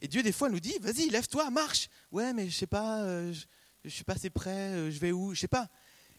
Et 0.00 0.08
Dieu, 0.08 0.22
des 0.22 0.32
fois, 0.32 0.48
nous 0.50 0.60
dit, 0.60 0.74
vas-y, 0.80 1.08
lève-toi, 1.08 1.50
marche. 1.50 1.88
Ouais, 2.12 2.32
mais 2.32 2.48
je 2.48 2.54
sais 2.54 2.66
pas, 2.66 3.00
euh, 3.02 3.32
je, 3.32 3.46
je 3.84 3.90
suis 3.90 4.04
pas 4.04 4.12
assez 4.12 4.30
prêt, 4.30 4.50
euh, 4.50 4.90
je 4.90 4.98
vais 4.98 5.12
où, 5.12 5.34
je 5.34 5.40
sais 5.40 5.48
pas. 5.48 5.68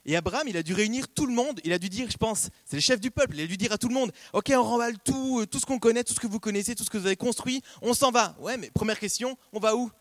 Et 0.05 0.15
Abraham, 0.15 0.47
il 0.47 0.57
a 0.57 0.63
dû 0.63 0.73
réunir 0.73 1.07
tout 1.07 1.25
le 1.25 1.33
monde. 1.33 1.59
Il 1.63 1.71
a 1.71 1.77
dû 1.77 1.87
dire, 1.87 2.09
je 2.09 2.17
pense, 2.17 2.49
c'est 2.65 2.77
le 2.77 2.81
chef 2.81 2.99
du 2.99 3.11
peuple. 3.11 3.35
Il 3.35 3.41
a 3.41 3.47
dû 3.47 3.57
dire 3.57 3.71
à 3.71 3.77
tout 3.77 3.89
le 3.89 3.93
monde 3.93 4.11
Ok, 4.33 4.51
on 4.55 4.63
remballe 4.63 4.97
tout, 4.97 5.41
euh, 5.41 5.45
tout 5.45 5.59
ce 5.59 5.65
qu'on 5.65 5.77
connaît, 5.79 6.03
tout 6.03 6.13
ce 6.13 6.19
que 6.19 6.27
vous 6.27 6.39
connaissez, 6.39 6.73
tout 6.73 6.83
ce 6.83 6.89
que 6.89 6.97
vous 6.97 7.05
avez 7.05 7.15
construit. 7.15 7.61
On 7.81 7.93
s'en 7.93 8.09
va. 8.09 8.35
Ouais, 8.39 8.57
mais 8.57 8.71
première 8.71 8.99
question 8.99 9.37
on 9.53 9.59
va 9.59 9.75
où? 9.75 9.91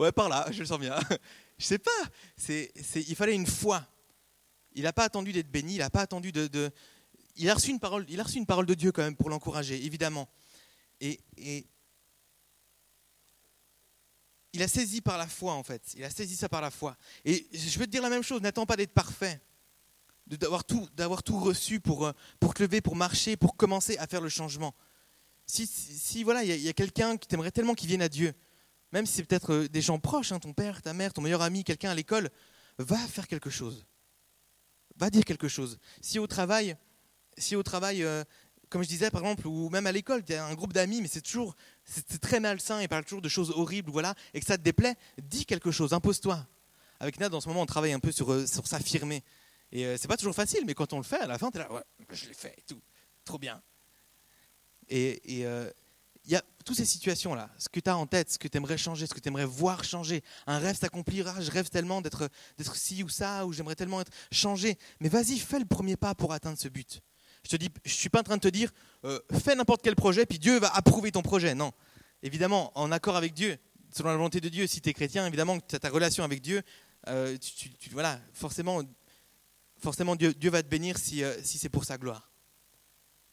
Ouais, 0.00 0.12
par 0.12 0.30
là, 0.30 0.46
je 0.50 0.60
le 0.60 0.64
sens 0.64 0.80
bien. 0.80 0.98
je 1.58 1.64
sais 1.66 1.78
pas. 1.78 1.90
C'est, 2.34 2.72
il 2.96 3.14
fallait 3.14 3.34
une 3.34 3.46
foi. 3.46 3.86
Il 4.72 4.84
n'a 4.84 4.94
pas 4.94 5.04
attendu 5.04 5.30
d'être 5.30 5.50
béni. 5.50 5.74
Il 5.74 5.78
n'a 5.78 5.90
pas 5.90 6.00
attendu 6.00 6.32
de, 6.32 6.72
Il, 7.36 7.50
a 7.50 7.54
reçu 7.54 7.70
une 7.70 7.78
parole, 7.78 8.06
il 8.08 8.18
a 8.18 8.22
reçu 8.22 8.38
une 8.38 8.46
parole 8.46 8.64
de 8.64 8.72
Dieu 8.72 8.92
quand 8.92 9.02
même 9.02 9.14
pour 9.14 9.28
l'encourager, 9.28 9.84
évidemment. 9.84 10.26
Et, 11.02 11.20
et 11.36 11.66
il 14.54 14.62
a 14.62 14.68
saisi 14.68 15.02
par 15.02 15.18
la 15.18 15.26
foi, 15.26 15.52
en 15.52 15.62
fait. 15.62 15.82
Il 15.94 16.04
a 16.04 16.08
saisi 16.08 16.34
ça 16.34 16.48
par 16.48 16.62
la 16.62 16.70
foi. 16.70 16.96
Et 17.26 17.46
je 17.52 17.78
veux 17.78 17.84
te 17.84 17.90
dire 17.90 18.02
la 18.02 18.08
même 18.08 18.22
chose, 18.22 18.40
n'attends 18.40 18.64
pas 18.64 18.76
d'être 18.76 18.94
parfait, 18.94 19.38
d'avoir 20.26 20.64
tout, 20.64 20.88
d'avoir 20.94 21.22
tout 21.22 21.38
reçu 21.38 21.78
pour, 21.78 22.06
euh, 22.06 22.12
pour 22.40 22.54
te 22.54 22.62
lever, 22.62 22.80
pour 22.80 22.96
marcher, 22.96 23.36
pour 23.36 23.54
commencer 23.54 23.98
à 23.98 24.06
faire 24.06 24.22
le 24.22 24.30
changement. 24.30 24.74
Si, 25.44 25.66
si, 25.66 26.24
voilà, 26.24 26.42
il 26.42 26.62
y 26.62 26.68
a, 26.68 26.72
quelqu'un 26.72 27.18
qui 27.18 27.28
t'aimerait 27.28 27.50
tellement 27.50 27.74
qu'il 27.74 27.88
vienne 27.88 28.02
à 28.02 28.08
Dieu, 28.08 28.32
même 28.92 29.06
si 29.06 29.14
c'est 29.14 29.24
peut-être 29.24 29.52
euh, 29.52 29.68
des 29.68 29.80
gens 29.80 29.98
proches, 29.98 30.32
hein, 30.32 30.38
ton 30.38 30.52
père, 30.52 30.82
ta 30.82 30.92
mère, 30.92 31.12
ton 31.12 31.22
meilleur 31.22 31.42
ami, 31.42 31.64
quelqu'un 31.64 31.90
à 31.90 31.94
l'école, 31.94 32.30
va 32.78 32.96
faire 32.96 33.28
quelque 33.28 33.50
chose. 33.50 33.86
Va 34.96 35.10
dire 35.10 35.24
quelque 35.24 35.48
chose. 35.48 35.78
Si 36.00 36.18
au 36.18 36.26
travail, 36.26 36.76
si 37.38 37.56
au 37.56 37.62
travail, 37.62 38.02
euh, 38.02 38.24
comme 38.68 38.82
je 38.82 38.88
disais 38.88 39.10
par 39.10 39.22
exemple, 39.22 39.46
ou 39.46 39.68
même 39.70 39.86
à 39.86 39.92
l'école, 39.92 40.24
tu 40.24 40.34
as 40.34 40.44
un 40.44 40.54
groupe 40.54 40.72
d'amis, 40.72 41.00
mais 41.00 41.08
c'est 41.08 41.20
toujours 41.20 41.56
c'est 41.84 42.20
très 42.20 42.40
malsain 42.40 42.80
et 42.80 42.88
parle 42.88 43.04
toujours 43.04 43.22
de 43.22 43.28
choses 43.28 43.50
horribles, 43.50 43.90
voilà, 43.90 44.14
et 44.34 44.40
que 44.40 44.46
ça 44.46 44.58
te 44.58 44.62
déplaît, 44.62 44.96
dis 45.22 45.46
quelque 45.46 45.70
chose, 45.70 45.92
impose-toi. 45.92 46.46
Avec 47.00 47.18
Nad, 47.18 47.32
en 47.32 47.40
ce 47.40 47.48
moment, 47.48 47.62
on 47.62 47.66
travaille 47.66 47.92
un 47.92 48.00
peu 48.00 48.12
sur, 48.12 48.30
euh, 48.30 48.46
s'affirmer. 48.46 49.24
Et 49.72 49.86
euh, 49.86 49.96
c'est 49.96 50.08
pas 50.08 50.16
toujours 50.16 50.34
facile, 50.34 50.64
mais 50.66 50.74
quand 50.74 50.92
on 50.92 50.98
le 50.98 51.02
fait, 51.02 51.20
à 51.20 51.26
la 51.26 51.38
fin, 51.38 51.50
tu 51.50 51.56
es 51.56 51.60
là, 51.60 51.72
ouais, 51.72 51.82
je 52.10 52.26
l'ai 52.26 52.34
fait 52.34 52.54
et 52.58 52.62
tout, 52.62 52.80
trop 53.24 53.38
bien. 53.38 53.62
Et 54.88 55.46
il 56.30 56.34
y 56.34 56.36
a 56.36 56.44
toutes 56.64 56.76
ces 56.76 56.84
situations-là, 56.84 57.50
ce 57.58 57.68
que 57.68 57.80
tu 57.80 57.90
as 57.90 57.96
en 57.96 58.06
tête, 58.06 58.30
ce 58.30 58.38
que 58.38 58.46
tu 58.46 58.56
aimerais 58.56 58.78
changer, 58.78 59.08
ce 59.08 59.14
que 59.14 59.18
tu 59.18 59.26
aimerais 59.26 59.44
voir 59.44 59.82
changer. 59.82 60.22
Un 60.46 60.58
rêve 60.58 60.78
s'accomplira, 60.78 61.40
je 61.40 61.50
rêve 61.50 61.68
tellement 61.70 62.00
d'être 62.00 62.30
ci 62.72 63.02
ou 63.02 63.08
ça, 63.08 63.44
ou 63.46 63.52
j'aimerais 63.52 63.74
tellement 63.74 64.00
être 64.00 64.12
changé. 64.30 64.78
Mais 65.00 65.08
vas-y, 65.08 65.40
fais 65.40 65.58
le 65.58 65.64
premier 65.64 65.96
pas 65.96 66.14
pour 66.14 66.32
atteindre 66.32 66.56
ce 66.56 66.68
but. 66.68 67.00
Je 67.50 67.56
ne 67.56 67.68
suis 67.84 68.10
pas 68.10 68.20
en 68.20 68.22
train 68.22 68.36
de 68.36 68.42
te 68.42 68.48
dire, 68.48 68.70
euh, 69.04 69.18
fais 69.42 69.56
n'importe 69.56 69.82
quel 69.82 69.96
projet, 69.96 70.24
puis 70.24 70.38
Dieu 70.38 70.60
va 70.60 70.68
approuver 70.68 71.10
ton 71.10 71.22
projet. 71.22 71.56
Non. 71.56 71.72
Évidemment, 72.22 72.70
en 72.78 72.92
accord 72.92 73.16
avec 73.16 73.34
Dieu, 73.34 73.58
selon 73.92 74.10
la 74.10 74.16
volonté 74.16 74.40
de 74.40 74.48
Dieu, 74.48 74.68
si 74.68 74.80
tu 74.80 74.88
es 74.88 74.92
chrétien, 74.92 75.26
évidemment 75.26 75.58
que 75.58 75.66
tu 75.66 75.74
as 75.74 75.80
ta 75.80 75.90
relation 75.90 76.22
avec 76.22 76.42
Dieu, 76.42 76.62
euh, 77.08 77.36
voilà, 77.90 78.20
forcément, 78.34 78.82
forcément 79.78 80.14
Dieu, 80.14 80.32
Dieu 80.32 80.50
va 80.50 80.62
te 80.62 80.68
bénir 80.68 80.96
si, 80.96 81.24
euh, 81.24 81.42
si 81.42 81.58
c'est 81.58 81.70
pour 81.70 81.84
sa 81.84 81.98
gloire. 81.98 82.30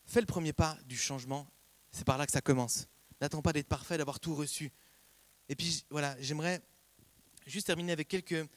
Fais 0.08 0.20
le 0.20 0.25
premier 0.25 0.54
pas 0.54 0.80
du 0.88 0.98
changement, 0.98 1.46
c'est 1.91 2.06
par 2.06 2.17
là 2.17 2.25
que 2.25 2.32
ça 2.32 2.41
commence. 2.41 2.88
N'attends 3.22 3.41
pas 3.41 3.53
d'être 3.53 3.67
parfait, 3.67 3.98
d'avoir 3.98 4.20
tout 4.20 4.36
reçu. 4.36 4.72
Et 5.50 5.56
puis 5.56 5.86
voilà, 5.89 6.15
j'aimerais 6.20 6.62
juste 7.46 7.67
terminer 7.67 7.91
avec 7.91 8.08
quelques, 8.08 8.48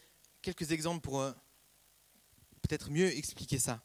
quelques 0.42 0.72
exemples 0.72 1.00
pour 1.00 1.24
peut-être 2.62 2.90
mieux 2.90 3.16
expliquer 3.16 3.58
ça 3.58 3.82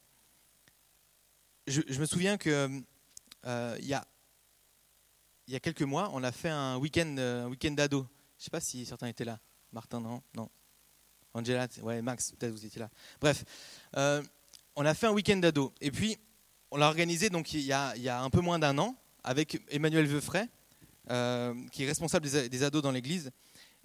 je, 1.67 1.99
me 1.99 2.05
souviens 2.05 2.37
que 2.37 2.81
euh, 3.45 3.77
il, 3.79 3.87
y 3.87 3.93
a, 3.93 4.05
y 5.47 5.55
a 5.55 5.59
quelques 5.59 5.81
mois, 5.81 6.09
on 6.13 6.23
a 6.23 6.31
fait 6.31 6.49
un 6.49 6.77
week-end 6.77 7.15
euh, 7.17 7.47
week 7.47 7.73
d'ado. 7.73 8.07
Je 8.37 8.41
ne 8.41 8.43
sais 8.43 8.51
pas 8.51 8.59
si 8.59 8.85
certains 8.85 9.07
étaient 9.07 9.25
là. 9.25 9.39
Martin, 9.71 9.99
non 9.99 10.21
Non. 10.35 10.49
Angela, 11.33 11.67
ouais, 11.81 12.01
Max, 12.01 12.31
peut-être 12.31 12.51
vous 12.51 12.65
étiez 12.65 12.79
là. 12.79 12.89
Bref, 13.19 13.43
euh, 13.97 14.23
on 14.75 14.85
a 14.85 14.93
fait 14.93 15.07
un 15.07 15.11
week-end 15.11 15.37
d'ado. 15.37 15.73
Et 15.81 15.91
puis, 15.91 16.17
on 16.71 16.77
l'a 16.77 16.87
organisé 16.87 17.29
donc, 17.29 17.53
il, 17.53 17.61
y 17.61 17.73
a, 17.73 17.95
il 17.95 18.03
y 18.03 18.09
a 18.09 18.21
un 18.21 18.29
peu 18.29 18.41
moins 18.41 18.59
d'un 18.59 18.77
an 18.77 18.95
avec 19.25 19.61
Emmanuel 19.69 20.05
Veufray, 20.05 20.47
qui 21.71 21.83
est 21.83 21.87
responsable 21.87 22.29
des, 22.29 22.49
des 22.49 22.63
ados 22.63 22.81
dans 22.81 22.91
l'église. 22.91 23.31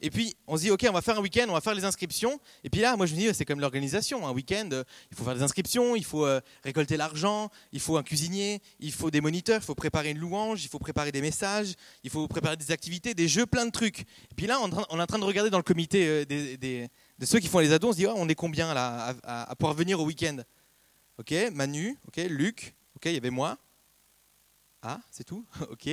Et 0.02 0.10
puis, 0.10 0.34
on 0.46 0.56
se 0.56 0.62
dit, 0.62 0.70
OK, 0.70 0.86
on 0.88 0.92
va 0.92 1.02
faire 1.02 1.18
un 1.18 1.20
week-end, 1.20 1.44
on 1.48 1.52
va 1.52 1.60
faire 1.60 1.74
les 1.74 1.84
inscriptions. 1.84 2.40
Et 2.64 2.70
puis 2.70 2.80
là, 2.80 2.96
moi, 2.96 3.04
je 3.04 3.14
me 3.14 3.20
dis, 3.20 3.28
c'est 3.34 3.44
comme 3.44 3.60
l'organisation. 3.60 4.26
Un 4.26 4.32
week-end, 4.32 4.68
euh, 4.72 4.82
il 5.10 5.16
faut 5.16 5.24
faire 5.24 5.34
des 5.34 5.42
inscriptions, 5.42 5.94
il 5.94 6.04
faut 6.04 6.24
euh, 6.24 6.40
récolter 6.64 6.96
l'argent, 6.96 7.50
il 7.72 7.80
faut 7.80 7.98
un 7.98 8.02
cuisinier, 8.02 8.62
il 8.78 8.92
faut 8.92 9.10
des 9.10 9.20
moniteurs, 9.20 9.60
il 9.60 9.64
faut 9.64 9.74
préparer 9.74 10.10
une 10.10 10.18
louange, 10.18 10.64
il 10.64 10.68
faut 10.68 10.78
préparer 10.78 11.12
des 11.12 11.20
messages, 11.20 11.74
il 12.02 12.10
faut 12.10 12.26
préparer 12.28 12.56
des 12.56 12.72
activités, 12.72 13.12
des 13.12 13.28
jeux, 13.28 13.44
plein 13.44 13.66
de 13.66 13.70
trucs. 13.70 14.00
Et 14.00 14.34
puis 14.34 14.46
là, 14.46 14.58
on 14.62 14.70
est 14.70 15.02
en 15.02 15.06
train 15.06 15.18
de 15.18 15.24
regarder 15.24 15.50
dans 15.50 15.58
le 15.58 15.62
comité 15.62 16.06
euh, 16.08 16.24
de 16.24 17.26
ceux 17.26 17.38
qui 17.38 17.48
font 17.48 17.58
les 17.58 17.72
ados, 17.72 17.90
on 17.90 17.92
se 17.92 17.98
dit, 17.98 18.06
oh, 18.06 18.14
on 18.16 18.28
est 18.28 18.34
combien 18.34 18.72
là 18.72 19.14
à, 19.22 19.54
pouvoir 19.56 19.74
venir 19.74 20.00
au 20.00 20.04
week-end? 20.04 20.38
OK, 21.18 21.34
Manu, 21.52 21.98
OK, 22.08 22.16
Luc, 22.30 22.74
OK, 22.96 23.02
il 23.04 23.12
y 23.12 23.18
avait 23.18 23.28
moi. 23.28 23.58
Ah, 24.82 25.00
c'est 25.10 25.24
tout 25.24 25.44
OK. 25.70 25.88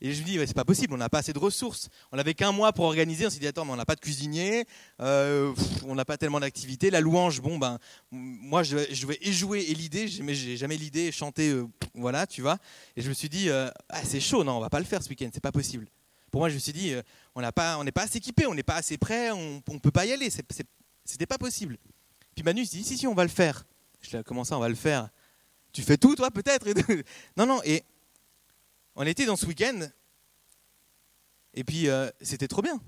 Et 0.00 0.14
je 0.14 0.22
me 0.22 0.26
dis, 0.26 0.38
c'est 0.46 0.54
pas 0.54 0.64
possible, 0.64 0.94
on 0.94 0.96
n'a 0.96 1.08
pas 1.08 1.18
assez 1.18 1.32
de 1.32 1.38
ressources. 1.40 1.88
On 2.12 2.16
n'avait 2.16 2.34
qu'un 2.34 2.52
mois 2.52 2.72
pour 2.72 2.84
organiser. 2.84 3.26
On 3.26 3.30
s'est 3.30 3.40
dit, 3.40 3.48
attends, 3.48 3.64
mais 3.64 3.72
on 3.72 3.76
n'a 3.76 3.84
pas 3.84 3.96
de 3.96 4.00
cuisinier, 4.00 4.64
euh, 5.00 5.52
on 5.86 5.96
n'a 5.96 6.04
pas 6.04 6.16
tellement 6.16 6.38
d'activités. 6.38 6.90
La 6.90 7.00
louange, 7.00 7.40
bon, 7.40 7.58
ben, 7.58 7.78
moi, 8.12 8.62
je, 8.62 8.78
je 8.92 9.06
vais 9.06 9.18
jouer 9.22 9.66
et 9.68 9.74
l'idée, 9.74 10.08
mais 10.22 10.34
j'ai 10.34 10.56
jamais 10.56 10.76
l'idée, 10.76 11.10
chanter, 11.10 11.50
euh, 11.50 11.66
voilà, 11.94 12.28
tu 12.28 12.42
vois. 12.42 12.58
Et 12.96 13.02
je 13.02 13.08
me 13.08 13.14
suis 13.14 13.28
dit, 13.28 13.50
euh, 13.50 13.70
ah, 13.88 14.02
c'est 14.04 14.20
chaud, 14.20 14.44
non, 14.44 14.58
on 14.58 14.60
va 14.60 14.70
pas 14.70 14.78
le 14.78 14.86
faire 14.86 15.02
ce 15.02 15.08
week-end, 15.08 15.30
c'est 15.32 15.42
pas 15.42 15.52
possible. 15.52 15.88
Pour 16.30 16.42
moi, 16.42 16.48
je 16.48 16.54
me 16.54 16.60
suis 16.60 16.72
dit, 16.72 16.94
on 17.34 17.40
n'est 17.40 17.50
pas, 17.50 17.82
pas 17.92 18.02
assez 18.02 18.18
équipé, 18.18 18.46
on 18.46 18.54
n'est 18.54 18.62
pas 18.62 18.76
assez 18.76 18.98
prêt, 18.98 19.32
on 19.32 19.62
ne 19.66 19.78
peut 19.78 19.90
pas 19.90 20.06
y 20.06 20.12
aller, 20.12 20.30
c'était 20.30 21.26
pas 21.26 21.38
possible. 21.38 21.76
Puis 22.36 22.44
Manu 22.44 22.64
s'est 22.66 22.76
dit, 22.76 22.84
si, 22.84 22.98
si, 22.98 23.06
on 23.06 23.14
va 23.14 23.24
le 23.24 23.30
faire. 23.30 23.64
Je 24.00 24.10
lui 24.10 24.18
ai 24.18 24.22
comment 24.22 24.44
ça, 24.44 24.56
on 24.56 24.60
va 24.60 24.68
le 24.68 24.76
faire? 24.76 25.08
Tu 25.72 25.82
fais 25.82 25.96
tout, 25.96 26.14
toi, 26.14 26.30
peut-être? 26.30 26.68
Non, 27.36 27.46
non, 27.46 27.60
et 27.64 27.82
on 28.98 29.06
était 29.06 29.26
dans 29.26 29.36
ce 29.36 29.46
week-end, 29.46 29.88
et 31.54 31.62
puis 31.62 31.88
euh, 31.88 32.10
c'était 32.20 32.48
trop 32.48 32.62
bien. 32.62 32.80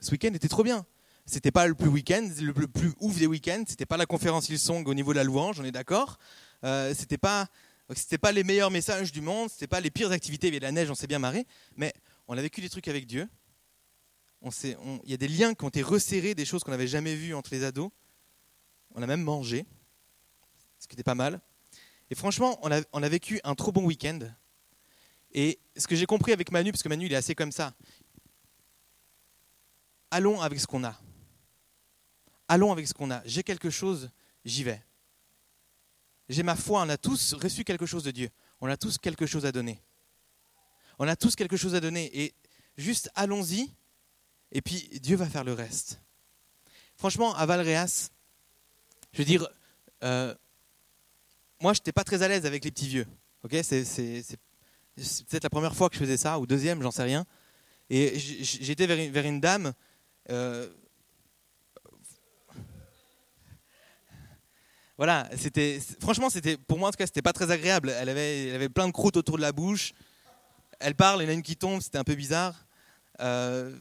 Ce 0.00 0.10
week-end 0.10 0.34
était 0.34 0.48
trop 0.48 0.64
bien. 0.64 0.84
C'était 1.24 1.52
pas 1.52 1.68
le 1.68 1.74
plus 1.74 1.88
week-end, 1.88 2.28
le 2.40 2.52
plus 2.52 2.92
ouf 3.00 3.16
des 3.16 3.28
week-ends. 3.28 3.62
C'était 3.68 3.86
pas 3.86 3.96
la 3.96 4.06
conférence 4.06 4.48
Hillsong 4.48 4.86
au 4.88 4.94
niveau 4.94 5.12
de 5.12 5.18
la 5.18 5.24
louange, 5.24 5.60
on 5.60 5.64
est 5.64 5.72
d'accord. 5.72 6.18
Euh, 6.64 6.92
c'était 6.94 7.16
pas, 7.16 7.48
c'était 7.94 8.18
pas 8.18 8.32
les 8.32 8.42
meilleurs 8.42 8.72
messages 8.72 9.12
du 9.12 9.20
monde. 9.20 9.48
C'était 9.48 9.68
pas 9.68 9.80
les 9.80 9.90
pires 9.90 10.10
activités. 10.10 10.48
Il 10.48 10.50
y 10.50 10.54
avait 10.54 10.60
de 10.60 10.64
la 10.64 10.72
neige, 10.72 10.90
on 10.90 10.96
s'est 10.96 11.06
bien 11.06 11.20
marré. 11.20 11.46
Mais 11.76 11.92
on 12.26 12.36
a 12.36 12.42
vécu 12.42 12.60
des 12.60 12.68
trucs 12.68 12.88
avec 12.88 13.06
Dieu. 13.06 13.28
On 14.42 14.50
il 15.04 15.10
y 15.10 15.14
a 15.14 15.16
des 15.16 15.28
liens 15.28 15.54
qui 15.54 15.64
ont 15.64 15.68
été 15.68 15.82
resserrés, 15.82 16.34
des 16.34 16.44
choses 16.44 16.64
qu'on 16.64 16.72
n'avait 16.72 16.88
jamais 16.88 17.14
vues 17.14 17.34
entre 17.34 17.50
les 17.52 17.62
ados. 17.62 17.90
On 18.96 19.02
a 19.02 19.06
même 19.06 19.22
mangé, 19.22 19.64
ce 20.80 20.88
qui 20.88 20.96
était 20.96 21.04
pas 21.04 21.14
mal. 21.14 21.40
Et 22.10 22.16
franchement, 22.16 22.58
on 22.62 22.72
a, 22.72 22.80
on 22.92 23.02
a 23.02 23.08
vécu 23.08 23.40
un 23.44 23.54
trop 23.54 23.70
bon 23.70 23.84
week-end. 23.84 24.18
Et 25.36 25.58
ce 25.76 25.86
que 25.86 25.94
j'ai 25.94 26.06
compris 26.06 26.32
avec 26.32 26.50
Manu, 26.50 26.72
parce 26.72 26.82
que 26.82 26.88
Manu 26.88 27.04
il 27.04 27.12
est 27.12 27.16
assez 27.16 27.34
comme 27.34 27.52
ça, 27.52 27.74
allons 30.10 30.40
avec 30.40 30.58
ce 30.58 30.66
qu'on 30.66 30.82
a. 30.82 30.98
Allons 32.48 32.72
avec 32.72 32.88
ce 32.88 32.94
qu'on 32.94 33.10
a. 33.10 33.22
J'ai 33.26 33.42
quelque 33.42 33.68
chose, 33.68 34.10
j'y 34.46 34.64
vais. 34.64 34.82
J'ai 36.30 36.42
ma 36.42 36.56
foi, 36.56 36.80
on 36.80 36.88
a 36.88 36.96
tous 36.96 37.34
reçu 37.34 37.64
quelque 37.64 37.84
chose 37.84 38.02
de 38.02 38.12
Dieu. 38.12 38.30
On 38.62 38.66
a 38.66 38.78
tous 38.78 38.96
quelque 38.96 39.26
chose 39.26 39.44
à 39.44 39.52
donner. 39.52 39.78
On 40.98 41.06
a 41.06 41.16
tous 41.16 41.36
quelque 41.36 41.58
chose 41.58 41.74
à 41.74 41.80
donner. 41.80 42.10
Et 42.18 42.34
juste 42.78 43.10
allons-y, 43.14 43.70
et 44.52 44.62
puis 44.62 44.88
Dieu 45.02 45.16
va 45.16 45.28
faire 45.28 45.44
le 45.44 45.52
reste. 45.52 46.00
Franchement, 46.96 47.34
à 47.34 47.44
Valréas, 47.44 48.08
je 49.12 49.18
veux 49.18 49.26
dire, 49.26 49.46
euh, 50.02 50.34
moi, 51.60 51.74
je 51.74 51.80
n'étais 51.80 51.92
pas 51.92 52.04
très 52.04 52.22
à 52.22 52.28
l'aise 52.28 52.46
avec 52.46 52.64
les 52.64 52.70
petits 52.70 52.88
vieux. 52.88 53.06
Ok, 53.42 53.54
c'est 53.62 53.84
c'est 54.96 55.26
peut-être 55.26 55.44
la 55.44 55.50
première 55.50 55.74
fois 55.74 55.88
que 55.88 55.94
je 55.94 56.00
faisais 56.00 56.16
ça, 56.16 56.38
ou 56.38 56.46
deuxième, 56.46 56.82
j'en 56.82 56.90
sais 56.90 57.02
rien. 57.02 57.24
Et 57.90 58.18
j'étais 58.18 58.86
vers, 58.86 59.26
une 59.26 59.40
dame. 59.40 59.72
Euh, 60.30 60.68
voilà, 64.96 65.28
c'était 65.36 65.80
franchement, 66.00 66.30
c'était 66.30 66.56
pour 66.56 66.78
moi 66.78 66.88
en 66.88 66.92
tout 66.92 66.96
cas, 66.96 67.06
c'était 67.06 67.22
pas 67.22 67.32
très 67.32 67.50
agréable. 67.50 67.90
Elle 67.90 68.08
avait, 68.08 68.68
plein 68.68 68.88
de 68.88 68.92
croûtes 68.92 69.16
autour 69.16 69.36
de 69.36 69.42
la 69.42 69.52
bouche. 69.52 69.92
Elle 70.80 70.94
parle, 70.94 71.22
il 71.22 71.24
y 71.24 71.26
en 71.28 71.30
a 71.30 71.34
une 71.34 71.42
qui 71.42 71.56
tombe, 71.56 71.80
c'était 71.80 71.98
un 71.98 72.04
peu 72.04 72.14
bizarre. 72.14 72.66
Euh, 73.20 73.76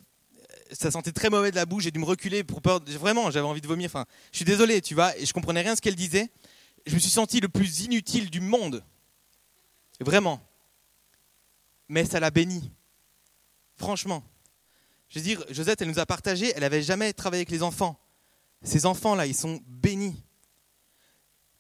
ça 0.72 0.92
sentait 0.92 1.12
très 1.12 1.30
mauvais 1.30 1.52
de 1.52 1.56
la 1.56 1.66
bouche. 1.66 1.84
J'ai 1.84 1.92
dû 1.92 2.00
me 2.00 2.06
reculer 2.06 2.44
pour 2.44 2.62
peur. 2.62 2.82
Vraiment, 2.86 3.32
j'avais 3.32 3.48
envie 3.48 3.62
de 3.62 3.68
vomir. 3.68 3.88
Enfin, 3.88 4.06
je 4.32 4.38
suis 4.38 4.46
désolé, 4.46 4.82
tu 4.82 4.94
vois, 4.94 5.18
et 5.18 5.26
je 5.26 5.34
comprenais 5.34 5.62
rien 5.62 5.76
ce 5.76 5.82
qu'elle 5.82 5.96
disait. 5.96 6.30
Je 6.86 6.94
me 6.94 7.00
suis 7.00 7.10
senti 7.10 7.40
le 7.40 7.50
plus 7.50 7.82
inutile 7.82 8.30
du 8.30 8.42
monde. 8.42 8.84
Vraiment 10.00 10.42
mais 11.88 12.06
ça 12.06 12.20
l'a 12.20 12.32
béni. 12.32 12.72
Franchement. 13.76 14.24
Je 15.10 15.20
veux 15.20 15.24
dire, 15.24 15.44
Josette, 15.50 15.82
elle 15.82 15.90
nous 15.90 16.00
a 16.00 16.06
partagé, 16.06 16.52
elle 16.56 16.62
n'avait 16.62 16.82
jamais 16.82 17.14
travaillé 17.14 17.42
avec 17.42 17.52
les 17.52 17.64
enfants. 17.64 18.00
Ces 18.64 18.86
enfants-là, 18.86 19.28
ils 19.28 19.36
sont 19.36 19.62
bénis. 19.68 20.16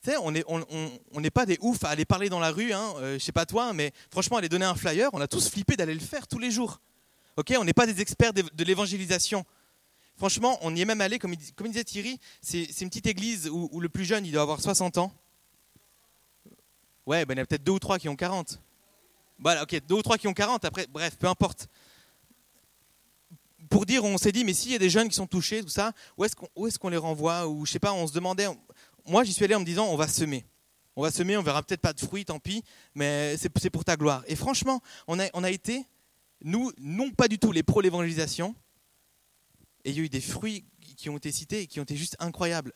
Tu 0.03 0.11
sais, 0.11 0.17
on 0.17 0.31
n'est 0.31 1.31
pas 1.31 1.45
des 1.45 1.57
oufs 1.61 1.83
à 1.83 1.89
aller 1.89 2.05
parler 2.05 2.29
dans 2.29 2.39
la 2.39 2.51
rue, 2.51 2.73
hein, 2.73 2.93
euh, 2.97 3.19
je 3.19 3.23
sais 3.23 3.31
pas 3.31 3.45
toi, 3.45 3.73
mais 3.73 3.91
franchement, 4.11 4.37
aller 4.37 4.49
donner 4.49 4.65
un 4.65 4.75
flyer, 4.75 5.09
on 5.13 5.21
a 5.21 5.27
tous 5.27 5.49
flippé 5.49 5.75
d'aller 5.75 5.93
le 5.93 5.99
faire 5.99 6.27
tous 6.27 6.39
les 6.39 6.51
jours. 6.51 6.79
Ok, 7.37 7.53
on 7.57 7.63
n'est 7.63 7.73
pas 7.73 7.85
des 7.85 8.01
experts 8.01 8.33
de, 8.33 8.63
l'évangélisation. 8.63 9.45
Franchement, 10.15 10.57
on 10.61 10.75
y 10.75 10.81
est 10.81 10.85
même 10.85 11.01
allé, 11.01 11.19
comme, 11.19 11.35
disait 11.35 11.83
Thierry, 11.83 12.19
c'est 12.41 12.81
une 12.81 12.89
petite 12.89 13.07
église 13.07 13.49
où, 13.49 13.67
où, 13.71 13.81
le 13.81 13.89
plus 13.89 14.05
jeune, 14.05 14.25
il 14.25 14.31
doit 14.31 14.43
avoir 14.43 14.61
60 14.61 14.97
ans. 14.97 15.11
Ouais, 17.05 17.25
ben, 17.25 17.33
il 17.33 17.37
y 17.37 17.41
en 17.41 17.43
a 17.43 17.45
peut-être 17.45 17.63
deux 17.63 17.73
ou 17.73 17.79
trois 17.79 17.99
qui 17.99 18.07
ont 18.07 18.15
40. 18.15 18.59
Voilà, 19.39 19.63
ok, 19.63 19.81
deux 19.87 19.95
ou 19.95 20.01
trois 20.01 20.17
qui 20.17 20.27
ont 20.27 20.33
40, 20.33 20.65
après, 20.65 20.87
bref, 20.87 21.17
peu 21.17 21.27
importe. 21.27 21.67
Pour 23.69 23.85
dire, 23.85 24.03
on 24.03 24.17
s'est 24.17 24.31
dit, 24.31 24.43
mais 24.43 24.53
s'il 24.53 24.71
y 24.71 24.75
a 24.75 24.79
des 24.79 24.89
jeunes 24.89 25.09
qui 25.09 25.15
sont 25.15 25.27
touchés, 25.27 25.61
tout 25.61 25.69
ça, 25.69 25.91
où 26.17 26.23
est-ce 26.23 26.79
qu'on 26.79 26.89
les 26.89 26.97
renvoie 26.97 27.47
Ou 27.47 27.65
je 27.65 27.71
sais 27.71 27.79
pas, 27.79 27.93
on 27.93 28.07
se 28.07 28.13
demandait. 28.13 28.47
Moi, 29.05 29.23
j'y 29.23 29.33
suis 29.33 29.43
allé 29.43 29.55
en 29.55 29.59
me 29.59 29.65
disant, 29.65 29.87
on 29.87 29.95
va 29.95 30.07
semer. 30.07 30.45
On 30.95 31.01
va 31.01 31.11
semer, 31.11 31.35
on 31.35 31.43
verra 31.43 31.61
peut-être 31.61 31.81
pas 31.81 31.91
de 31.91 31.99
fruits, 31.99 32.23
tant 32.23 32.39
pis, 32.39 32.63
mais 32.93 33.35
c'est 33.37 33.69
pour 33.69 33.83
ta 33.83 33.97
gloire. 33.97 34.23
Et 34.27 34.35
franchement, 34.35 34.81
on 35.07 35.19
a, 35.19 35.25
on 35.33 35.43
a 35.43 35.51
été, 35.51 35.85
nous, 36.41 36.71
non 36.77 37.11
pas 37.11 37.27
du 37.27 37.37
tout 37.37 37.51
les 37.51 37.63
pros 37.63 37.81
l'évangélisation, 37.81 38.55
et 39.83 39.91
il 39.91 39.97
y 39.97 39.99
a 39.99 40.03
eu 40.03 40.09
des 40.09 40.21
fruits 40.21 40.65
qui 40.97 41.09
ont 41.09 41.17
été 41.17 41.31
cités 41.31 41.61
et 41.61 41.67
qui 41.67 41.79
ont 41.79 41.83
été 41.83 41.95
juste 41.95 42.15
incroyables. 42.19 42.73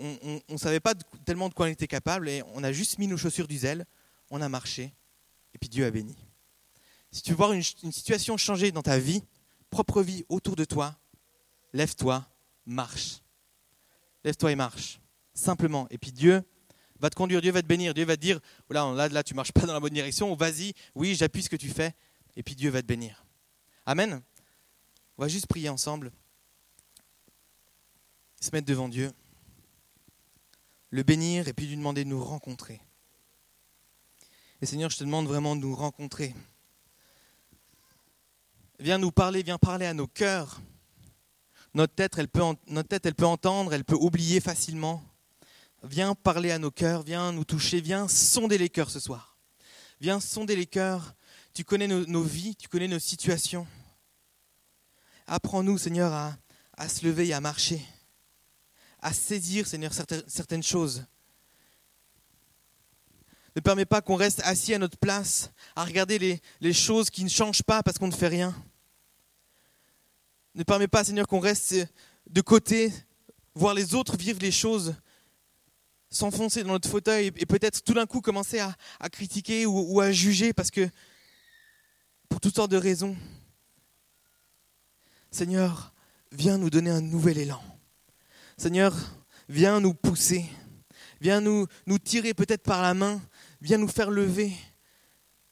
On 0.00 0.40
ne 0.48 0.56
savait 0.56 0.80
pas 0.80 0.94
tellement 1.24 1.48
de 1.48 1.54
quoi 1.54 1.66
on 1.66 1.68
était 1.68 1.86
capable 1.86 2.28
et 2.28 2.42
on 2.54 2.64
a 2.64 2.72
juste 2.72 2.98
mis 2.98 3.06
nos 3.06 3.18
chaussures 3.18 3.46
du 3.46 3.58
zèle, 3.58 3.86
on 4.30 4.40
a 4.40 4.48
marché, 4.48 4.94
et 5.52 5.58
puis 5.58 5.68
Dieu 5.68 5.84
a 5.84 5.90
béni. 5.90 6.16
Si 7.12 7.22
tu 7.22 7.30
veux 7.30 7.36
voir 7.36 7.52
une, 7.52 7.62
situation 7.62 8.36
changer 8.36 8.70
dans 8.70 8.82
ta 8.82 8.98
vie, 8.98 9.22
propre 9.68 10.02
vie 10.02 10.24
autour 10.28 10.56
de 10.56 10.64
toi, 10.64 10.96
lève-toi, 11.72 12.26
marche. 12.66 13.20
Lève-toi 14.22 14.52
et 14.52 14.56
marche, 14.56 15.00
simplement. 15.34 15.88
Et 15.90 15.98
puis 15.98 16.12
Dieu 16.12 16.42
va 17.00 17.10
te 17.10 17.16
conduire, 17.16 17.40
Dieu 17.40 17.50
va 17.50 17.62
te 17.62 17.66
bénir, 17.66 17.94
Dieu 17.94 18.04
va 18.04 18.16
te 18.16 18.20
dire, 18.20 18.38
oh 18.68 18.72
là, 18.72 18.92
là, 18.94 19.08
là 19.08 19.22
tu 19.22 19.34
marches 19.34 19.52
pas 19.52 19.66
dans 19.66 19.72
la 19.72 19.80
bonne 19.80 19.94
direction, 19.94 20.34
vas-y, 20.34 20.72
oui, 20.94 21.14
j'appuie 21.14 21.42
ce 21.42 21.48
que 21.48 21.56
tu 21.56 21.68
fais, 21.68 21.94
et 22.36 22.42
puis 22.42 22.54
Dieu 22.54 22.70
va 22.70 22.82
te 22.82 22.86
bénir. 22.86 23.24
Amen. 23.86 24.22
On 25.18 25.22
va 25.22 25.28
juste 25.28 25.46
prier 25.46 25.68
ensemble, 25.68 26.12
se 28.40 28.50
mettre 28.52 28.66
devant 28.66 28.88
Dieu, 28.88 29.10
le 30.90 31.02
bénir 31.02 31.48
et 31.48 31.52
puis 31.52 31.66
lui 31.66 31.76
demander 31.76 32.04
de 32.04 32.08
nous 32.08 32.22
rencontrer. 32.22 32.80
Et 34.62 34.66
Seigneur, 34.66 34.90
je 34.90 34.98
te 34.98 35.04
demande 35.04 35.26
vraiment 35.26 35.56
de 35.56 35.62
nous 35.62 35.74
rencontrer. 35.74 36.34
Viens 38.78 38.98
nous 38.98 39.10
parler, 39.10 39.42
viens 39.42 39.58
parler 39.58 39.86
à 39.86 39.94
nos 39.94 40.06
cœurs. 40.06 40.60
Notre 41.72 41.94
tête, 41.94 42.18
elle 42.18 42.28
peut, 42.28 43.24
entendre, 43.24 43.72
elle 43.72 43.84
peut 43.84 43.96
oublier 43.96 44.40
facilement. 44.40 45.02
Viens 45.82 46.14
parler 46.14 46.50
à 46.50 46.58
nos 46.58 46.70
cœurs, 46.70 47.02
viens 47.02 47.32
nous 47.32 47.44
toucher, 47.44 47.80
viens 47.80 48.06
sonder 48.06 48.58
les 48.58 48.68
cœurs 48.68 48.90
ce 48.90 49.00
soir. 49.00 49.38
Viens 50.00 50.20
sonder 50.20 50.56
les 50.56 50.66
cœurs. 50.66 51.14
Tu 51.54 51.64
connais 51.64 51.86
nos, 51.86 52.22
vies, 52.22 52.54
tu 52.54 52.68
connais 52.68 52.88
nos 52.88 52.98
situations. 52.98 53.66
Apprends-nous, 55.26 55.78
Seigneur, 55.78 56.12
à, 56.76 56.88
se 56.88 57.06
lever 57.06 57.28
et 57.28 57.32
à 57.32 57.40
marcher, 57.40 57.82
à 59.00 59.12
saisir, 59.12 59.66
Seigneur, 59.66 59.92
certaines 60.26 60.62
choses. 60.62 61.04
Ne 63.60 63.62
permets 63.62 63.84
pas 63.84 64.00
qu'on 64.00 64.16
reste 64.16 64.40
assis 64.44 64.72
à 64.72 64.78
notre 64.78 64.96
place, 64.96 65.52
à 65.76 65.84
regarder 65.84 66.40
les, 66.62 66.72
choses 66.72 67.10
qui 67.10 67.22
ne 67.22 67.28
changent 67.28 67.62
pas 67.62 67.82
parce 67.82 67.98
qu'on 67.98 68.06
ne 68.06 68.14
fait 68.14 68.28
rien. 68.28 68.56
Ne 70.54 70.62
permets 70.62 70.88
pas, 70.88 71.04
Seigneur, 71.04 71.26
qu'on 71.26 71.40
reste 71.40 71.76
de 72.26 72.40
côté, 72.40 72.90
voir 73.54 73.74
les 73.74 73.94
autres 73.94 74.16
vivre 74.16 74.38
les 74.40 74.50
choses 74.50 74.94
s'enfoncer 76.08 76.62
dans 76.62 76.70
notre 76.70 76.88
fauteuil 76.88 77.32
et 77.36 77.44
peut-être 77.44 77.84
tout 77.84 77.92
d'un 77.92 78.06
coup 78.06 78.22
commencer 78.22 78.60
à, 78.60 78.74
critiquer 79.10 79.66
ou, 79.66 80.00
à 80.00 80.10
juger 80.10 80.54
parce 80.54 80.70
que, 80.70 80.88
pour 82.30 82.40
toutes 82.40 82.56
sortes 82.56 82.70
de 82.70 82.78
raisons, 82.78 83.14
Seigneur, 85.30 85.92
viens 86.32 86.56
nous 86.56 86.70
donner 86.70 86.90
un 86.90 87.02
nouvel 87.02 87.36
élan. 87.36 87.62
Seigneur, 88.56 88.96
viens 89.50 89.80
nous 89.80 89.92
pousser, 89.92 90.46
viens 91.20 91.42
nous 91.42 91.98
tirer 92.02 92.32
peut-être 92.32 92.62
par 92.62 92.80
la 92.80 92.94
main, 92.94 93.20
viens 93.60 93.78
nous 93.78 93.88
faire 93.88 94.10
lever, 94.10 94.52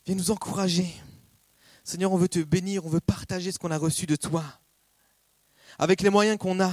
viens 0.06 0.14
nous 0.14 0.30
encourager. 0.30 0.94
Seigneur, 1.84 2.12
on 2.12 2.16
veut 2.16 2.28
te 2.28 2.38
bénir, 2.38 2.84
on 2.84 2.88
veut 2.88 3.00
partager 3.00 3.52
ce 3.52 3.58
qu'on 3.58 3.70
a 3.70 3.78
reçu 3.78 4.06
de 4.06 4.16
toi, 4.16 4.44
avec 5.78 6.02
les 6.02 6.10
moyens 6.10 6.38
qu'on 6.38 6.60
a. 6.60 6.72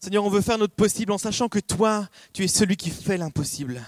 Seigneur, 0.00 0.24
on 0.24 0.30
veut 0.30 0.42
faire 0.42 0.58
notre 0.58 0.74
possible 0.74 1.12
en 1.12 1.18
sachant 1.18 1.48
que 1.48 1.58
toi, 1.58 2.08
tu 2.32 2.44
es 2.44 2.48
celui 2.48 2.76
qui 2.76 2.90
fait 2.90 3.16
l'impossible. 3.16 3.82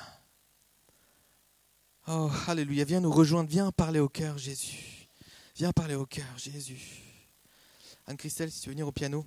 Oh, 2.08 2.30
alléluia, 2.46 2.84
viens 2.84 3.00
nous 3.00 3.10
rejoindre, 3.10 3.50
viens 3.50 3.70
parler 3.72 3.98
au 3.98 4.08
cœur, 4.08 4.38
Jésus. 4.38 5.08
Viens 5.56 5.72
parler 5.72 5.94
au 5.94 6.06
cœur, 6.06 6.38
Jésus. 6.38 6.80
Anne-Christelle, 8.06 8.50
si 8.50 8.60
tu 8.60 8.68
veux 8.68 8.74
venir 8.74 8.86
au 8.86 8.92
piano. 8.92 9.26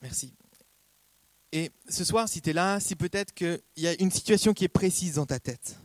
Merci. 0.00 0.32
Et 1.52 1.70
ce 1.88 2.04
soir, 2.04 2.28
si 2.28 2.42
tu 2.42 2.50
es 2.50 2.52
là, 2.52 2.78
si 2.80 2.94
peut-être 2.94 3.32
qu'il 3.32 3.60
y 3.76 3.86
a 3.86 3.94
une 4.00 4.10
situation 4.10 4.52
qui 4.52 4.64
est 4.64 4.68
précise 4.68 5.14
dans 5.14 5.26
ta 5.26 5.38
tête, 5.40 5.78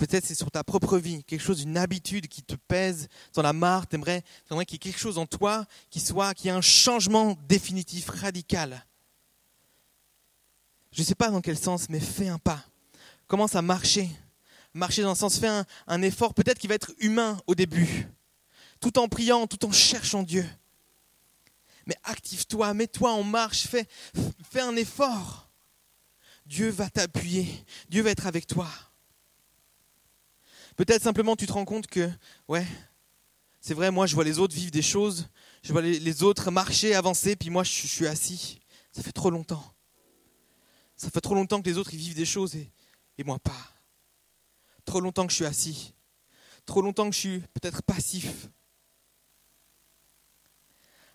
Peut-être 0.00 0.24
c'est 0.24 0.34
sur 0.34 0.50
ta 0.50 0.64
propre 0.64 0.96
vie, 0.96 1.22
quelque 1.24 1.42
chose, 1.42 1.60
une 1.60 1.76
habitude 1.76 2.26
qui 2.26 2.42
te 2.42 2.54
pèse, 2.54 3.08
dans 3.34 3.42
la 3.42 3.52
marre, 3.52 3.86
tu 3.86 3.96
aimerais 3.96 4.24
qu'il 4.48 4.72
y 4.72 4.74
ait 4.76 4.78
quelque 4.78 4.98
chose 4.98 5.18
en 5.18 5.26
toi 5.26 5.66
qui 5.90 6.00
soit, 6.00 6.32
qui 6.32 6.48
ait 6.48 6.52
un 6.52 6.62
changement 6.62 7.36
définitif, 7.46 8.08
radical. 8.08 8.82
Je 10.90 11.02
ne 11.02 11.04
sais 11.04 11.14
pas 11.14 11.28
dans 11.28 11.42
quel 11.42 11.58
sens, 11.58 11.90
mais 11.90 12.00
fais 12.00 12.28
un 12.28 12.38
pas. 12.38 12.64
Commence 13.26 13.54
à 13.54 13.60
marcher. 13.60 14.08
Marcher 14.72 15.02
dans 15.02 15.10
le 15.10 15.16
sens, 15.16 15.38
fais 15.38 15.48
un, 15.48 15.66
un 15.86 16.00
effort, 16.00 16.32
peut-être 16.32 16.58
qui 16.58 16.66
va 16.66 16.76
être 16.76 16.92
humain 17.00 17.38
au 17.46 17.54
début, 17.54 18.08
tout 18.80 18.98
en 18.98 19.06
priant, 19.06 19.46
tout 19.46 19.66
en 19.66 19.70
cherchant 19.70 20.22
Dieu. 20.22 20.48
Mais 21.90 21.96
active-toi, 22.04 22.72
mets-toi 22.72 23.10
en 23.10 23.24
marche, 23.24 23.66
fais, 23.66 23.88
un 24.60 24.76
effort. 24.76 25.50
Dieu 26.46 26.70
va 26.70 26.88
t'appuyer, 26.88 27.48
Dieu 27.88 28.00
va 28.04 28.10
être 28.10 28.28
avec 28.28 28.46
toi. 28.46 28.68
Peut-être 30.76 31.02
simplement 31.02 31.34
tu 31.34 31.48
te 31.48 31.52
rends 31.52 31.64
compte 31.64 31.88
que, 31.88 32.08
ouais, 32.46 32.64
c'est 33.60 33.74
vrai, 33.74 33.90
moi 33.90 34.06
je 34.06 34.14
vois 34.14 34.22
les 34.22 34.38
autres 34.38 34.54
vivre 34.54 34.70
des 34.70 34.82
choses, 34.82 35.28
je 35.64 35.72
vois 35.72 35.82
les, 35.82 36.22
autres 36.22 36.52
marcher, 36.52 36.94
avancer, 36.94 37.34
puis 37.34 37.50
moi 37.50 37.64
je, 37.64 37.88
suis 37.88 38.06
assis. 38.06 38.60
Ça 38.92 39.02
fait 39.02 39.10
trop 39.10 39.30
longtemps. 39.30 39.74
Ça 40.96 41.10
fait 41.10 41.20
trop 41.20 41.34
longtemps 41.34 41.60
que 41.60 41.68
les 41.68 41.76
autres 41.76 41.90
vivent 41.90 42.14
des 42.14 42.24
choses 42.24 42.54
et 42.54 43.24
moi 43.24 43.40
pas. 43.40 43.68
Trop 44.84 45.00
longtemps 45.00 45.26
que 45.26 45.32
je 45.32 45.36
suis 45.36 45.44
assis. 45.44 45.92
Trop 46.66 46.82
longtemps 46.82 47.10
que 47.10 47.16
je 47.16 47.20
suis 47.20 47.40
peut-être 47.40 47.82
passif. 47.82 48.48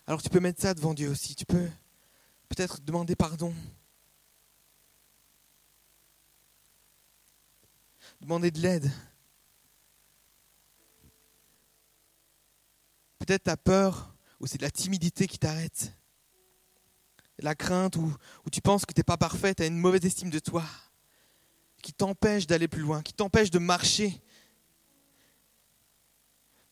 Alors 0.06 0.22
tu 0.22 0.28
peux 0.28 0.40
mettre 0.40 0.60
ça 0.60 0.74
devant 0.74 0.94
Dieu 0.94 1.08
aussi. 1.10 1.34
Tu 1.34 1.44
peux 1.44 1.68
peut-être 2.48 2.80
demander 2.80 3.16
pardon. 3.16 3.54
Demander 8.20 8.50
de 8.50 8.60
l'aide. 8.60 8.90
Peut-être 13.18 13.44
tu 13.44 13.50
as 13.50 13.56
peur 13.56 14.14
ou 14.38 14.46
c'est 14.46 14.58
de 14.58 14.62
la 14.62 14.70
timidité 14.70 15.26
qui 15.26 15.38
t'arrête. 15.38 15.92
La 17.40 17.54
crainte 17.54 17.96
ou, 17.96 18.16
tu 18.50 18.60
penses 18.62 18.86
que 18.86 18.94
tu 18.94 19.00
n'es 19.00 19.04
pas 19.04 19.18
parfait, 19.18 19.54
tu 19.54 19.62
as 19.62 19.66
une 19.66 19.76
mauvaise 19.76 20.04
estime 20.06 20.30
de 20.30 20.38
toi, 20.38 20.64
qui 21.82 21.92
t'empêche 21.92 22.46
d'aller 22.46 22.68
plus 22.68 22.80
loin, 22.80 23.02
qui 23.02 23.12
t'empêche 23.12 23.50
de 23.50 23.58
marcher. 23.58 24.22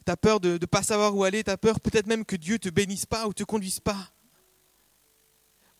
Tu 0.06 0.16
peur 0.16 0.40
de 0.40 0.58
ne 0.58 0.66
pas 0.66 0.82
savoir 0.82 1.16
où 1.16 1.24
aller, 1.24 1.42
tu 1.42 1.50
as 1.50 1.56
peur 1.56 1.80
peut-être 1.80 2.06
même 2.06 2.24
que 2.24 2.36
Dieu 2.36 2.54
ne 2.54 2.58
te 2.58 2.68
bénisse 2.68 3.06
pas 3.06 3.26
ou 3.26 3.32
te 3.32 3.44
conduise 3.44 3.80
pas. 3.80 4.10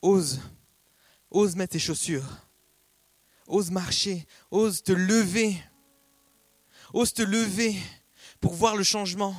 Ose, 0.01 0.41
ose 1.31 1.57
mettre 1.57 1.73
tes 1.73 1.79
chaussures, 1.79 2.27
ose 3.47 3.71
marcher, 3.71 4.27
ose 4.51 4.83
te 4.83 4.93
lever, 4.93 5.57
ose 6.93 7.13
te 7.13 7.23
lever 7.23 7.77
pour 8.41 8.55
voir 8.55 8.77
le 8.77 8.85
changement. 8.85 9.37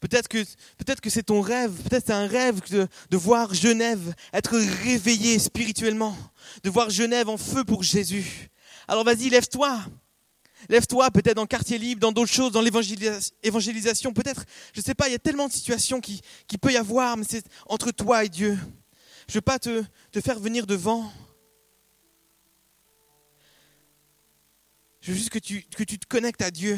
Peut-être 0.00 0.28
que, 0.28 0.44
peut 0.76 0.94
que 1.00 1.10
c'est 1.10 1.22
ton 1.22 1.40
rêve, 1.40 1.72
peut-être 1.82 2.06
c'est 2.06 2.12
un 2.12 2.26
rêve 2.26 2.60
de, 2.70 2.86
de, 3.08 3.16
voir 3.16 3.54
Genève 3.54 4.14
être 4.32 4.56
réveillée 4.56 5.38
spirituellement, 5.38 6.16
de 6.62 6.70
voir 6.70 6.90
Genève 6.90 7.28
en 7.28 7.38
feu 7.38 7.64
pour 7.64 7.82
Jésus. 7.82 8.50
Alors 8.88 9.04
vas-y, 9.04 9.30
lève-toi. 9.30 9.80
Lève-toi, 10.68 11.10
peut-être 11.10 11.36
dans 11.36 11.46
quartier 11.46 11.78
libre, 11.78 12.00
dans 12.00 12.12
d'autres 12.12 12.32
choses, 12.32 12.52
dans 12.52 12.62
l'évangélisation, 12.62 14.12
peut-être, 14.12 14.44
je 14.72 14.80
ne 14.80 14.84
sais 14.84 14.94
pas, 14.94 15.08
il 15.08 15.12
y 15.12 15.14
a 15.14 15.18
tellement 15.18 15.48
de 15.48 15.52
situations 15.52 16.00
qui, 16.00 16.22
qui 16.46 16.58
peut 16.58 16.72
y 16.72 16.76
avoir, 16.76 17.16
mais 17.16 17.24
c'est 17.28 17.44
entre 17.66 17.90
toi 17.92 18.24
et 18.24 18.28
Dieu. 18.28 18.58
Je 19.28 19.32
ne 19.32 19.34
veux 19.34 19.42
pas 19.42 19.58
te, 19.58 19.84
te 20.12 20.20
faire 20.20 20.38
venir 20.38 20.66
devant. 20.66 21.12
Je 25.00 25.12
veux 25.12 25.18
juste 25.18 25.30
que 25.30 25.38
tu, 25.38 25.62
que 25.62 25.84
tu 25.84 25.98
te 25.98 26.06
connectes 26.06 26.42
à 26.42 26.50
Dieu. 26.50 26.76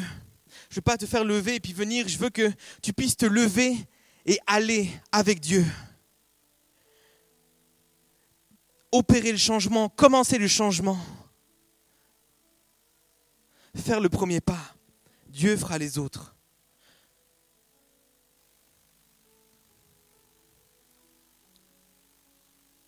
Je 0.69 0.73
ne 0.73 0.75
veux 0.75 0.81
pas 0.81 0.97
te 0.97 1.05
faire 1.05 1.23
lever 1.23 1.55
et 1.55 1.59
puis 1.59 1.73
venir. 1.73 2.07
Je 2.07 2.17
veux 2.17 2.29
que 2.29 2.51
tu 2.81 2.93
puisses 2.93 3.17
te 3.17 3.25
lever 3.25 3.75
et 4.25 4.39
aller 4.45 4.91
avec 5.11 5.39
Dieu. 5.39 5.65
Opérer 8.91 9.31
le 9.31 9.37
changement, 9.37 9.89
commencer 9.89 10.37
le 10.37 10.47
changement. 10.47 10.99
Faire 13.79 14.01
le 14.01 14.09
premier 14.09 14.41
pas. 14.41 14.75
Dieu 15.29 15.55
fera 15.55 15.77
les 15.77 15.97
autres. 15.97 16.35